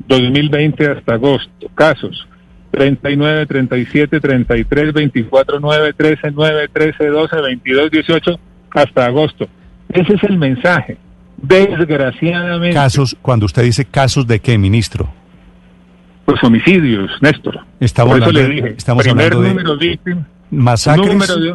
2020 0.07 0.87
hasta 0.87 1.15
agosto. 1.15 1.69
Casos 1.75 2.27
39, 2.75 3.47
37, 3.47 4.21
33, 4.21 4.93
24, 4.93 5.61
9, 5.61 5.93
13, 5.93 6.31
9, 6.33 6.69
13, 6.73 7.07
12, 7.07 7.41
22, 7.41 7.91
18 7.91 8.41
hasta 8.73 9.07
agosto. 9.07 9.49
Ese 9.89 10.15
es 10.15 10.23
el 10.25 10.39
mensaje. 10.39 10.97
Desgraciadamente. 11.37 12.75
Casos, 12.75 13.17
cuando 13.23 13.47
usted 13.47 13.63
dice 13.63 13.85
casos 13.85 14.27
de 14.27 14.41
qué, 14.41 14.59
ministro? 14.59 15.13
Pues 16.25 16.43
homicidios, 16.43 17.11
Néstor. 17.21 17.61
Estamos 17.81 18.13
Por 18.13 18.23
eso 18.23 18.29
hablando, 18.29 18.49
le 18.49 18.55
dije, 18.55 18.75
estamos 18.77 19.05
primer 19.05 19.33
hablando 19.33 19.43
de 19.43 19.49
número 19.49 19.77
de 19.77 19.89
víctimas, 19.89 20.27
masacres. 20.51 21.07
número 21.07 21.37
de, 21.37 21.55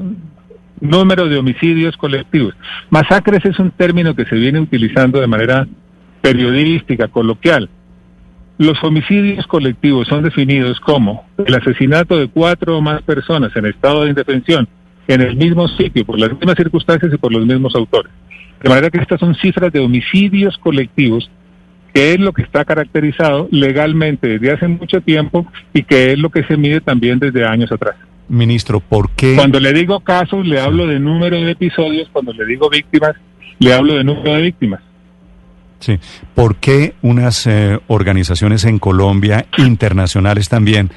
número 0.82 1.28
de 1.28 1.38
homicidios 1.38 1.98
colectivos. 1.98 2.54
Masacres 2.90 3.44
es 3.46 3.58
un 3.60 3.72
término 3.72 4.16
que 4.16 4.26
se 4.26 4.36
viene 4.36 4.60
utilizando 4.60 5.20
de 5.20 5.28
manera 5.28 5.68
periodística, 6.22 7.08
coloquial. 7.08 7.70
Los 8.58 8.84
homicidios 8.84 9.48
colectivos 9.48 10.08
son 10.08 10.24
definidos 10.24 10.80
como 10.82 11.26
el 11.38 11.56
asesinato 11.56 12.18
de 12.18 12.28
cuatro 12.28 12.78
o 12.78 12.82
más 12.82 13.02
personas 13.04 13.56
en 13.56 13.66
estado 13.66 14.04
de 14.04 14.10
indefensión 14.10 14.68
en 15.08 15.22
el 15.22 15.36
mismo 15.36 15.68
sitio, 15.70 16.06
por 16.06 16.20
las 16.20 16.32
mismas 16.32 16.56
circunstancias 16.56 17.12
y 17.12 17.18
por 17.18 17.32
los 17.32 17.46
mismos 17.46 17.74
autores. 17.74 18.12
De 18.62 18.70
manera 18.70 18.90
que 18.92 19.00
estas 19.00 19.20
son 19.20 19.34
cifras 19.36 19.72
de 19.72 19.80
homicidios 19.80 20.58
colectivos, 20.58 21.32
que 22.00 22.14
es 22.14 22.20
lo 22.22 22.32
que 22.32 22.44
está 22.44 22.64
caracterizado 22.64 23.50
legalmente 23.52 24.26
desde 24.30 24.54
hace 24.54 24.70
mucho 24.70 25.02
tiempo 25.02 25.46
y 25.74 25.84
que 25.84 26.14
es 26.14 26.18
lo 26.18 26.30
que 26.30 26.46
se 26.46 26.56
mide 26.56 26.80
también 26.80 27.20
desde 27.20 27.46
años 27.46 27.74
atrás. 27.74 27.98
Ministro, 28.30 28.80
¿por 28.80 29.10
qué? 29.10 29.36
Cuando 29.36 29.60
le 29.60 29.74
digo 29.74 30.00
casos, 30.00 30.48
le 30.48 30.62
hablo 30.62 30.88
de 30.88 30.98
número 30.98 31.36
de 31.36 31.52
episodios, 31.52 32.08
cuando 32.14 32.32
le 32.32 32.46
digo 32.46 32.70
víctimas, 32.70 33.18
le 33.60 33.74
hablo 33.74 33.96
de 33.96 34.06
número 34.06 34.34
de 34.34 34.44
víctimas. 34.44 34.80
Sí. 35.80 36.00
¿Por 36.36 36.56
qué 36.56 36.94
unas 37.02 37.46
eh, 37.48 37.82
organizaciones 37.88 38.64
en 38.64 38.80
Colombia, 38.80 39.48
internacionales 39.58 40.48
también, 40.48 40.92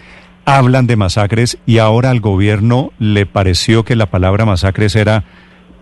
hablan 0.45 0.87
de 0.87 0.95
masacres 0.95 1.59
y 1.67 1.79
ahora 1.79 2.11
al 2.11 2.21
gobierno 2.21 2.93
le 3.01 3.27
pareció 3.27 3.85
que 3.85 3.97
la 3.97 4.07
palabra 4.07 4.45
masacres 4.45 4.95
era 4.95 5.25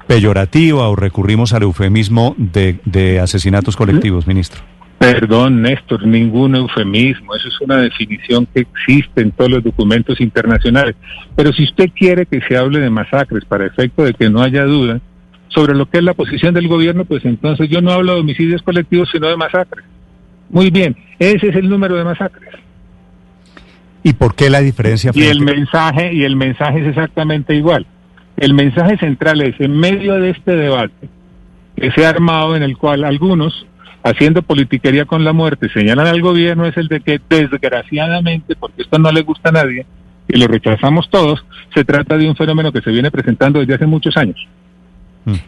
peyorativa 0.07 0.89
o 0.89 0.97
recurrimos 0.97 1.53
al 1.53 1.65
eufemismo 1.65 2.35
de, 2.39 2.81
de 2.87 3.21
asesinatos 3.21 3.77
colectivos, 3.77 4.27
ministro? 4.27 4.63
Perdón, 5.01 5.63
Néstor, 5.63 6.07
ningún 6.07 6.57
eufemismo. 6.57 7.35
Eso 7.35 7.49
es 7.49 7.59
una 7.63 7.79
definición 7.79 8.47
que 8.53 8.61
existe 8.61 9.23
en 9.23 9.31
todos 9.31 9.51
los 9.51 9.65
documentos 9.65 10.21
internacionales. 10.21 10.95
Pero 11.35 11.55
si 11.55 11.65
usted 11.65 11.89
quiere 11.97 12.27
que 12.27 12.43
se 12.43 12.55
hable 12.55 12.81
de 12.81 12.91
masacres 12.91 13.47
para 13.47 13.65
efecto 13.65 14.05
de 14.05 14.13
que 14.13 14.29
no 14.29 14.43
haya 14.43 14.65
duda 14.65 15.01
sobre 15.49 15.75
lo 15.75 15.89
que 15.89 15.99
es 15.99 16.05
la 16.05 16.13
posición 16.13 16.53
del 16.53 16.69
gobierno, 16.69 17.07
pues 17.07 17.25
entonces 17.25 17.71
yo 17.71 17.81
no 17.81 17.93
hablo 17.93 18.13
de 18.13 18.21
homicidios 18.21 18.61
colectivos, 18.61 19.09
sino 19.11 19.29
de 19.29 19.39
masacres. 19.39 19.87
Muy 20.51 20.71
bien, 20.71 20.95
ese 21.19 21.49
es 21.49 21.57
el 21.57 21.71
número 21.71 21.97
de 21.97 22.05
masacres. 22.05 22.51
¿Y 24.03 24.13
por 24.13 24.35
qué 24.35 24.51
la 24.51 24.61
diferencia? 24.61 25.13
Y 25.15 25.23
el 25.23 25.41
mensaje 25.41 26.13
y 26.13 26.25
el 26.25 26.37
mensaje 26.37 26.83
es 26.83 26.89
exactamente 26.89 27.55
igual. 27.55 27.87
El 28.37 28.53
mensaje 28.53 28.99
central 28.99 29.41
es 29.41 29.59
en 29.61 29.79
medio 29.79 30.17
de 30.17 30.29
este 30.29 30.57
debate 30.57 31.09
que 31.75 31.91
se 31.93 32.05
ha 32.05 32.11
armado 32.11 32.55
en 32.55 32.63
el 32.63 32.77
cual 32.77 33.05
algunos 33.05 33.67
haciendo 34.03 34.43
politiquería 34.43 35.05
con 35.05 35.25
la 35.25 35.33
muerte 35.33 35.69
señalan 35.73 36.07
al 36.07 36.21
gobierno 36.23 36.67
es 36.67 36.77
el 36.77 36.89
de 36.89 37.01
que 37.01 37.21
desgraciadamente, 37.29 38.57
porque 38.57 38.83
esto 38.83 38.99
no 38.99 39.13
le 39.13 39.23
gusta 39.23 39.51
a 39.51 39.53
nadie 39.53 39.87
y 40.29 40.39
lo 40.39 40.47
rechazamos 40.47 41.11
todos, 41.11 41.45
se 41.75 41.85
trata 41.85 42.17
de 42.17 42.29
un 42.29 42.37
fenómeno 42.37 42.73
que 42.73 42.81
se 42.81 42.91
viene 42.91 43.11
presentando 43.11 43.61
desde 43.61 43.75
hace 43.75 43.87
muchos 43.87 44.17
años. 44.17 44.37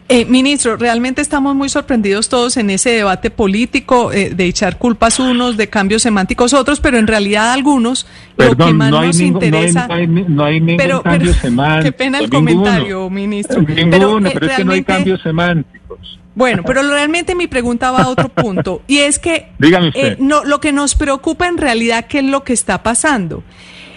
Eh, 0.07 0.25
ministro, 0.25 0.77
realmente 0.77 1.21
estamos 1.21 1.55
muy 1.55 1.67
sorprendidos 1.67 2.29
todos 2.29 2.57
en 2.57 2.69
ese 2.69 2.91
debate 2.91 3.31
político 3.31 4.13
eh, 4.13 4.29
de 4.29 4.45
echar 4.45 4.77
culpas 4.77 5.19
unos, 5.19 5.57
de 5.57 5.67
cambios 5.67 6.03
semánticos 6.03 6.53
otros, 6.53 6.79
pero 6.79 6.99
en 6.99 7.07
realidad 7.07 7.51
algunos 7.51 8.05
Perdón, 8.37 8.57
lo 8.57 8.65
que 8.67 8.73
más 8.73 8.91
no 8.91 8.99
hay 8.99 9.07
nos 9.07 9.17
ningún, 9.19 9.43
interesa. 9.43 9.87
No 9.87 9.93
hay, 9.95 10.07
no 10.07 10.19
hay, 10.19 10.25
no 10.27 10.43
hay 10.45 10.59
ningún 10.59 10.77
pero, 10.77 11.01
cambio 11.01 11.31
pero, 11.31 11.41
semántico. 11.41 11.83
Qué 11.83 11.91
pena 11.91 12.19
el 12.19 12.29
ninguno. 12.29 12.45
comentario, 12.45 13.09
ministro. 13.09 13.61
Ninguno, 13.61 13.89
pero, 13.89 14.19
pero, 14.21 14.45
eh, 14.45 14.49
es 14.49 14.55
que 14.57 14.63
no 14.65 14.71
hay 14.71 14.81
realmente- 14.81 14.85
cambios 14.93 15.21
semánticos. 15.21 16.19
Bueno, 16.35 16.63
pero 16.65 16.81
realmente 16.81 17.35
mi 17.35 17.47
pregunta 17.47 17.91
va 17.91 18.03
a 18.03 18.07
otro 18.07 18.29
punto 18.29 18.81
y 18.87 18.99
es 18.99 19.19
que 19.19 19.51
eh, 19.61 20.15
no, 20.19 20.43
lo 20.43 20.59
que 20.59 20.71
nos 20.71 20.95
preocupa 20.95 21.47
en 21.47 21.57
realidad 21.57 22.05
qué 22.07 22.19
es 22.19 22.25
lo 22.25 22.43
que 22.43 22.53
está 22.53 22.81
pasando. 22.81 23.43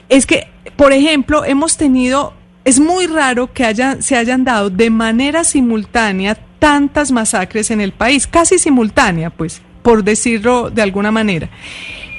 Es 0.08 0.26
que, 0.26 0.48
por 0.76 0.92
ejemplo, 0.92 1.44
hemos 1.44 1.76
tenido, 1.76 2.34
es 2.64 2.78
muy 2.78 3.06
raro 3.06 3.52
que 3.52 3.64
haya, 3.64 4.00
se 4.02 4.16
hayan 4.16 4.44
dado 4.44 4.70
de 4.70 4.90
manera 4.90 5.44
simultánea 5.44 6.36
tantas 6.58 7.10
masacres 7.10 7.70
en 7.70 7.80
el 7.80 7.92
país, 7.92 8.26
casi 8.26 8.58
simultánea, 8.58 9.30
pues, 9.30 9.62
por 9.82 10.04
decirlo 10.04 10.70
de 10.70 10.82
alguna 10.82 11.10
manera. 11.10 11.48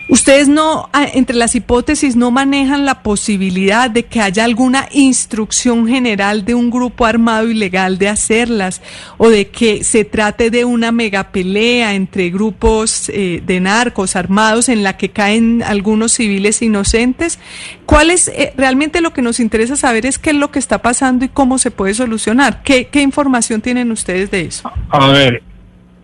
Ustedes 0.09 0.47
no, 0.47 0.89
ah, 0.93 1.05
entre 1.13 1.35
las 1.35 1.53
hipótesis, 1.55 2.15
no 2.15 2.31
manejan 2.31 2.85
la 2.85 3.03
posibilidad 3.03 3.89
de 3.89 4.03
que 4.03 4.21
haya 4.21 4.45
alguna 4.45 4.87
instrucción 4.91 5.85
general 5.85 6.45
de 6.45 6.55
un 6.55 6.69
grupo 6.69 7.05
armado 7.05 7.49
ilegal 7.49 7.97
de 7.97 8.07
hacerlas 8.07 8.81
o 9.17 9.29
de 9.29 9.49
que 9.49 9.83
se 9.83 10.05
trate 10.05 10.49
de 10.49 10.63
una 10.63 10.93
megapelea 10.93 11.93
entre 11.93 12.29
grupos 12.29 13.09
eh, 13.09 13.41
de 13.45 13.59
narcos 13.59 14.15
armados 14.15 14.69
en 14.69 14.81
la 14.81 14.95
que 14.95 15.09
caen 15.09 15.61
algunos 15.61 16.13
civiles 16.13 16.61
inocentes. 16.61 17.37
¿Cuál 17.85 18.09
es 18.09 18.29
eh, 18.29 18.53
realmente 18.55 19.01
lo 19.01 19.11
que 19.11 19.21
nos 19.21 19.41
interesa 19.41 19.75
saber 19.75 20.05
es 20.05 20.19
qué 20.19 20.29
es 20.29 20.37
lo 20.37 20.51
que 20.51 20.59
está 20.59 20.81
pasando 20.81 21.25
y 21.25 21.29
cómo 21.29 21.57
se 21.57 21.69
puede 21.69 21.93
solucionar? 21.93 22.63
¿Qué, 22.63 22.87
qué 22.87 23.01
información 23.01 23.61
tienen 23.61 23.91
ustedes 23.91 24.31
de 24.31 24.41
eso? 24.41 24.71
A 24.89 25.07
ver, 25.09 25.43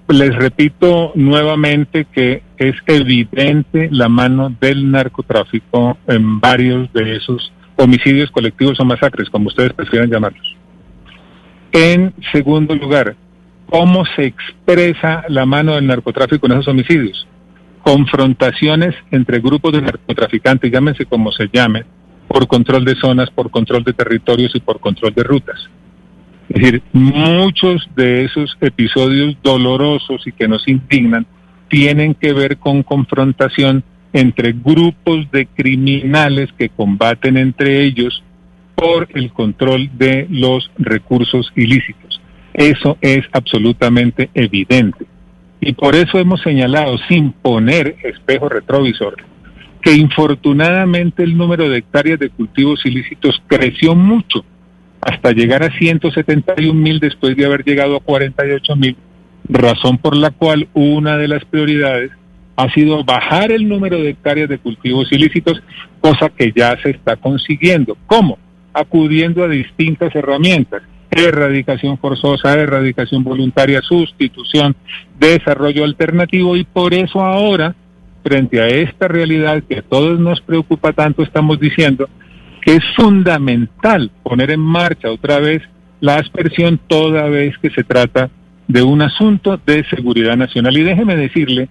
les 0.10 0.36
repito 0.36 1.14
nuevamente 1.16 2.06
que 2.14 2.44
es 2.70 2.76
evidente 2.88 3.90
la 3.92 4.10
mano 4.10 4.56
del 4.62 4.90
narcotráfico 4.90 5.98
en 6.08 6.40
varios 6.40 6.92
de 6.94 7.18
esos 7.18 7.52
homicidios 7.76 8.32
colectivos 8.32 8.80
o 8.80 8.86
masacres, 8.86 9.30
como 9.30 9.48
ustedes 9.48 9.74
prefieran 9.74 10.10
llamarlos. 10.10 10.56
En 11.72 12.14
segundo 12.32 12.76
lugar, 12.76 13.16
¿cómo 13.68 14.06
se 14.16 14.26
expresa 14.26 15.24
la 15.28 15.46
mano 15.46 15.76
del 15.76 15.88
narcotráfico 15.88 16.46
en 16.46 16.54
esos 16.54 16.68
homicidios? 16.68 17.28
Confrontaciones 17.82 18.96
entre 19.12 19.40
grupos 19.40 19.74
de 19.74 19.82
narcotraficantes, 19.82 20.72
llámense 20.72 21.06
como 21.06 21.32
se 21.32 21.50
llamen, 21.52 21.86
por 22.28 22.48
control 22.48 22.86
de 22.86 22.96
zonas, 22.96 23.30
por 23.32 23.50
control 23.52 23.84
de 23.84 23.94
territorios 23.94 24.56
y 24.56 24.60
por 24.60 24.80
control 24.80 25.14
de 25.14 25.24
rutas. 25.24 25.70
Es 26.50 26.62
decir, 26.62 26.84
muchos 26.92 27.88
de 27.96 28.26
esos 28.26 28.56
episodios 28.62 29.36
dolorosos 29.42 30.26
y 30.28 30.32
que 30.32 30.48
nos 30.48 30.68
indignan 30.68 31.26
tienen 31.74 32.14
que 32.14 32.34
ver 32.34 32.58
con 32.58 32.84
confrontación 32.84 33.84
entre 34.14 34.54
grupos 34.54 35.26
de 35.32 35.48
criminales 35.48 36.50
que 36.56 36.70
combaten 36.70 37.36
entre 37.36 37.84
ellos 37.84 38.22
por 38.76 39.08
el 39.16 39.34
control 39.34 39.90
de 39.98 40.28
los 40.30 40.70
recursos 40.78 41.52
ilícitos. 41.56 42.22
Eso 42.54 43.00
es 43.02 43.22
absolutamente 43.32 44.30
evidente. 44.36 45.08
Y 45.62 45.74
por 45.74 45.96
eso 45.96 46.20
hemos 46.20 46.44
señalado, 46.44 47.00
sin 47.10 47.32
poner 47.32 47.96
espejo 48.04 48.50
retrovisor, 48.50 49.16
que 49.82 49.94
infortunadamente 49.96 51.24
el 51.24 51.36
número 51.36 51.70
de 51.70 51.80
hectáreas 51.80 52.20
de 52.20 52.30
cultivos 52.30 52.86
ilícitos 52.86 53.42
creció 53.48 53.96
mucho 53.96 54.46
hasta 55.02 55.32
llegar 55.32 55.64
a 55.64 55.76
171 55.76 56.72
mil 56.72 57.00
después 57.00 57.36
de 57.36 57.46
haber 57.46 57.64
llegado 57.64 57.96
a 57.96 58.00
48 58.00 58.76
mil, 58.76 58.96
razón 59.50 59.98
por 59.98 60.16
la 60.16 60.32
cual 60.32 60.68
una 60.74 61.18
de 61.18 61.28
las 61.28 61.44
prioridades 61.46 62.12
ha 62.56 62.70
sido 62.72 63.04
bajar 63.04 63.52
el 63.52 63.68
número 63.68 63.98
de 63.98 64.10
hectáreas 64.10 64.50
de 64.50 64.60
cultivos 64.60 65.12
ilícitos, 65.12 65.62
cosa 66.02 66.30
que 66.30 66.52
ya 66.56 66.78
se 66.82 66.92
está 66.92 67.16
consiguiendo. 67.16 67.98
¿Cómo? 68.06 68.38
Acudiendo 68.74 69.44
a 69.44 69.48
distintas 69.48 70.16
herramientas, 70.16 70.84
erradicación 71.10 71.98
forzosa, 71.98 72.54
erradicación 72.54 73.24
voluntaria, 73.24 73.82
sustitución, 73.82 74.76
desarrollo 75.20 75.84
alternativo 75.84 76.56
y 76.56 76.64
por 76.64 76.94
eso 76.94 77.22
ahora, 77.22 77.76
frente 78.24 78.62
a 78.62 78.68
esta 78.68 79.08
realidad 79.08 79.64
que 79.68 79.80
a 79.80 79.82
todos 79.82 80.20
nos 80.20 80.42
preocupa 80.42 80.94
tanto, 80.94 81.24
estamos 81.24 81.60
diciendo 81.60 82.08
que 82.62 82.76
es 82.76 82.84
fundamental 82.96 84.12
poner 84.24 84.52
en 84.52 84.62
marcha 84.62 85.12
otra 85.12 85.40
vez 85.40 85.62
la 86.00 86.16
aspersión 86.16 86.80
toda 86.88 87.30
vez 87.30 87.58
que 87.58 87.70
se 87.70 87.84
trata 87.84 88.26
de 88.26 88.32
un 88.68 89.02
asunto 89.02 89.60
de 89.66 89.84
seguridad 89.86 90.36
nacional. 90.38 90.78
Y 90.78 90.84
déjeme 90.84 91.16
decirle 91.16 91.70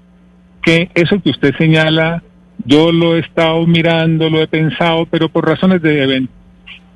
que 0.63 0.91
eso 0.95 1.21
que 1.21 1.31
usted 1.31 1.55
señala, 1.59 2.23
yo 2.65 2.93
lo 2.93 3.17
he 3.17 3.21
estado 3.21 3.67
mirando, 3.67 4.31
lo 4.31 4.41
he 4.41 4.47
pensado, 4.47 5.07
pero 5.07 5.29
por 5.29 5.47
razones 5.47 5.83
de 5.83 6.29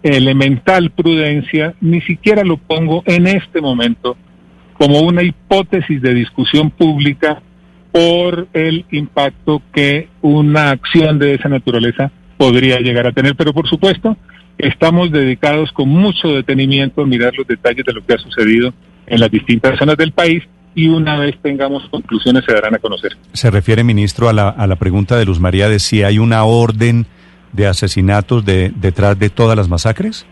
elemental 0.03 0.91
prudencia, 0.91 1.75
ni 1.81 2.01
siquiera 2.03 2.45
lo 2.45 2.59
pongo 2.59 3.03
en 3.07 3.27
este 3.27 3.61
momento 3.61 4.17
como 4.79 5.01
una 5.01 5.23
hipótesis 5.23 6.01
de 6.03 6.15
discusión 6.15 6.71
pública 6.71 7.43
por 7.93 8.47
el 8.53 8.85
impacto 8.91 9.63
que 9.73 10.09
una 10.21 10.71
acción 10.71 11.19
de 11.19 11.35
esa 11.35 11.49
naturaleza 11.49 12.13
podría 12.37 12.79
llegar 12.79 13.07
a 13.07 13.13
tener. 13.13 13.35
Pero 13.35 13.55
por 13.55 13.67
supuesto 13.69 14.17
estamos 14.59 15.11
dedicados 15.11 15.73
con 15.73 15.89
mucho 15.89 16.29
detenimiento 16.29 17.03
a 17.03 17.07
mirar 17.07 17.35
los 17.35 17.47
detalles 17.47 17.85
de 17.85 17.93
lo 17.95 18.05
que 18.05 18.15
ha 18.15 18.19
sucedido 18.19 18.73
en 19.07 19.21
las 19.21 19.31
distintas 19.31 19.79
zonas 19.79 19.97
del 19.97 20.13
país 20.13 20.43
y 20.75 20.89
una 20.89 21.19
vez 21.19 21.37
tengamos 21.43 21.89
conclusiones 21.91 22.45
se 22.45 22.53
darán 22.53 22.75
a 22.75 22.79
conocer. 22.79 23.17
Se 23.33 23.51
refiere, 23.51 23.83
ministro, 23.83 24.29
a 24.29 24.33
la, 24.33 24.49
a 24.51 24.67
la 24.67 24.77
pregunta 24.77 25.17
de 25.17 25.25
Luz 25.25 25.41
María 25.41 25.69
de 25.69 25.79
si 25.79 26.03
hay 26.03 26.19
una 26.19 26.45
orden 26.45 27.07
de 27.53 27.67
asesinatos 27.67 28.45
de, 28.45 28.73
detrás 28.77 29.19
de 29.19 29.31
todas 29.31 29.57
las 29.57 29.69
masacres. 29.69 30.27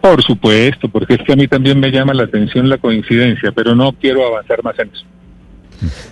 Por 0.00 0.22
supuesto, 0.22 0.88
porque 0.88 1.14
es 1.14 1.22
que 1.22 1.32
a 1.32 1.36
mí 1.36 1.48
también 1.48 1.78
me 1.80 1.90
llama 1.90 2.12
la 2.12 2.24
atención 2.24 2.68
la 2.68 2.78
coincidencia, 2.78 3.52
pero 3.52 3.74
no 3.74 3.92
quiero 3.92 4.26
avanzar 4.26 4.62
más 4.62 4.78
en 4.78 4.90
eso. 4.92 5.04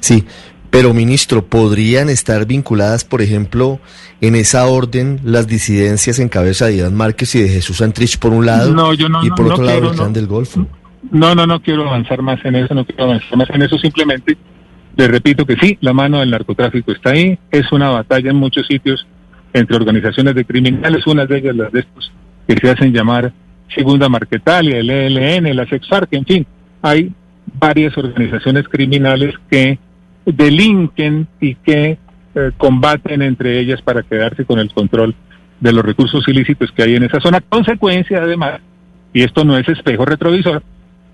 Sí, 0.00 0.24
pero 0.70 0.94
ministro, 0.94 1.44
¿podrían 1.44 2.08
estar 2.08 2.46
vinculadas, 2.46 3.04
por 3.04 3.20
ejemplo, 3.20 3.80
en 4.22 4.36
esa 4.36 4.66
orden 4.66 5.20
las 5.24 5.46
disidencias 5.46 6.18
en 6.20 6.30
cabeza 6.30 6.66
de 6.66 6.76
Iván 6.76 6.94
Márquez 6.94 7.34
y 7.34 7.42
de 7.42 7.48
Jesús 7.48 7.82
Antrich 7.82 8.18
por 8.18 8.32
un 8.32 8.46
lado 8.46 8.72
no, 8.72 8.94
yo 8.94 9.08
no, 9.08 9.24
y 9.24 9.28
por 9.30 9.40
no, 9.40 9.52
otro 9.52 9.58
no 9.58 9.64
lado 9.64 9.78
quiero, 9.80 9.90
el 9.90 9.96
clan 9.96 10.08
no. 10.08 10.14
del 10.14 10.26
Golfo? 10.26 10.66
No, 11.10 11.34
no, 11.34 11.46
no 11.46 11.60
quiero 11.60 11.88
avanzar 11.88 12.22
más 12.22 12.44
en 12.44 12.56
eso, 12.56 12.74
no 12.74 12.84
quiero 12.84 13.04
avanzar 13.04 13.36
más 13.36 13.50
en 13.50 13.62
eso, 13.62 13.78
simplemente 13.78 14.36
le 14.96 15.08
repito 15.08 15.46
que 15.46 15.56
sí, 15.56 15.78
la 15.80 15.92
mano 15.92 16.20
del 16.20 16.30
narcotráfico 16.30 16.92
está 16.92 17.10
ahí, 17.10 17.38
es 17.50 17.70
una 17.72 17.90
batalla 17.90 18.30
en 18.30 18.36
muchos 18.36 18.66
sitios 18.66 19.06
entre 19.52 19.76
organizaciones 19.76 20.34
de 20.34 20.44
criminales, 20.44 21.06
unas 21.06 21.28
de 21.28 21.38
ellas 21.38 21.56
las 21.56 21.72
de 21.72 21.80
estos 21.80 22.12
que 22.46 22.56
se 22.56 22.70
hacen 22.70 22.92
llamar 22.92 23.32
Segunda 23.74 24.08
Marquetalia, 24.08 24.78
el 24.78 24.90
ELN, 24.90 25.56
la 25.56 25.66
Sexfarc, 25.66 26.12
en 26.12 26.24
fin, 26.24 26.46
hay 26.82 27.12
varias 27.58 27.96
organizaciones 27.96 28.68
criminales 28.68 29.34
que 29.50 29.78
delinquen 30.26 31.26
y 31.40 31.54
que 31.56 31.98
eh, 32.34 32.50
combaten 32.56 33.22
entre 33.22 33.58
ellas 33.58 33.80
para 33.82 34.02
quedarse 34.02 34.44
con 34.44 34.58
el 34.58 34.72
control 34.72 35.14
de 35.60 35.72
los 35.72 35.84
recursos 35.84 36.26
ilícitos 36.28 36.70
que 36.72 36.82
hay 36.82 36.96
en 36.96 37.04
esa 37.04 37.20
zona. 37.20 37.40
Consecuencia, 37.40 38.22
además, 38.22 38.60
y 39.12 39.22
esto 39.22 39.44
no 39.44 39.56
es 39.56 39.68
espejo 39.68 40.04
retrovisor, 40.04 40.62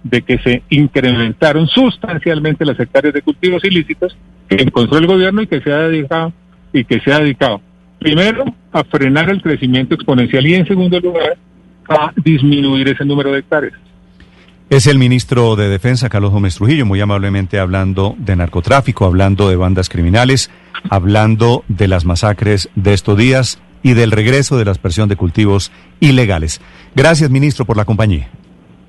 de 0.03 0.23
que 0.23 0.39
se 0.39 0.63
incrementaron 0.71 1.67
sustancialmente 1.69 2.65
las 2.65 2.79
hectáreas 2.79 3.15
de 3.15 3.23
cultivos 3.23 3.65
ilícitos 3.65 4.17
que 4.49 4.63
encontró 4.63 4.99
el 4.99 5.07
gobierno 5.07 5.43
y 5.43 5.47
que 5.47 5.61
se 5.61 5.73
ha 5.73 5.79
dedicado 5.79 6.33
y 6.73 6.85
que 6.85 7.01
se 7.01 7.13
ha 7.13 7.19
dedicado 7.19 7.61
primero 7.99 8.45
a 8.73 8.85
frenar 8.85 9.29
el 9.31 9.43
crecimiento 9.43 9.95
exponencial 9.95 10.47
y 10.47 10.55
en 10.55 10.67
segundo 10.67 11.01
lugar 11.01 11.37
a 11.89 12.13
disminuir 12.17 12.89
ese 12.89 13.05
número 13.05 13.33
de 13.33 13.41
hectáreas. 13.41 13.75
Es 14.71 14.87
el 14.87 14.99
ministro 14.99 15.57
de 15.57 15.69
Defensa, 15.69 16.11
Carlos 16.11 16.31
Gómez 16.31 16.57
Trujillo, 16.57 16.85
muy 16.85 17.01
amablemente 17.01 17.59
hablando 17.59 18.15
de 18.19 18.37
narcotráfico, 18.37 19.07
hablando 19.07 19.49
de 19.49 19.57
bandas 19.57 19.89
criminales, 19.89 20.51
hablando 20.91 21.65
de 21.69 21.89
las 21.89 22.05
masacres 22.05 22.69
de 22.75 22.93
estos 22.93 23.17
días 23.17 23.59
y 23.83 23.95
del 23.95 24.11
regreso 24.11 24.59
de 24.59 24.67
la 24.67 24.73
aspersión 24.73 25.09
de 25.09 25.17
cultivos 25.17 25.73
ilegales. 26.01 26.61
Gracias, 26.95 27.31
ministro, 27.31 27.65
por 27.65 27.79
la 27.79 27.87
compañía. 27.87 28.29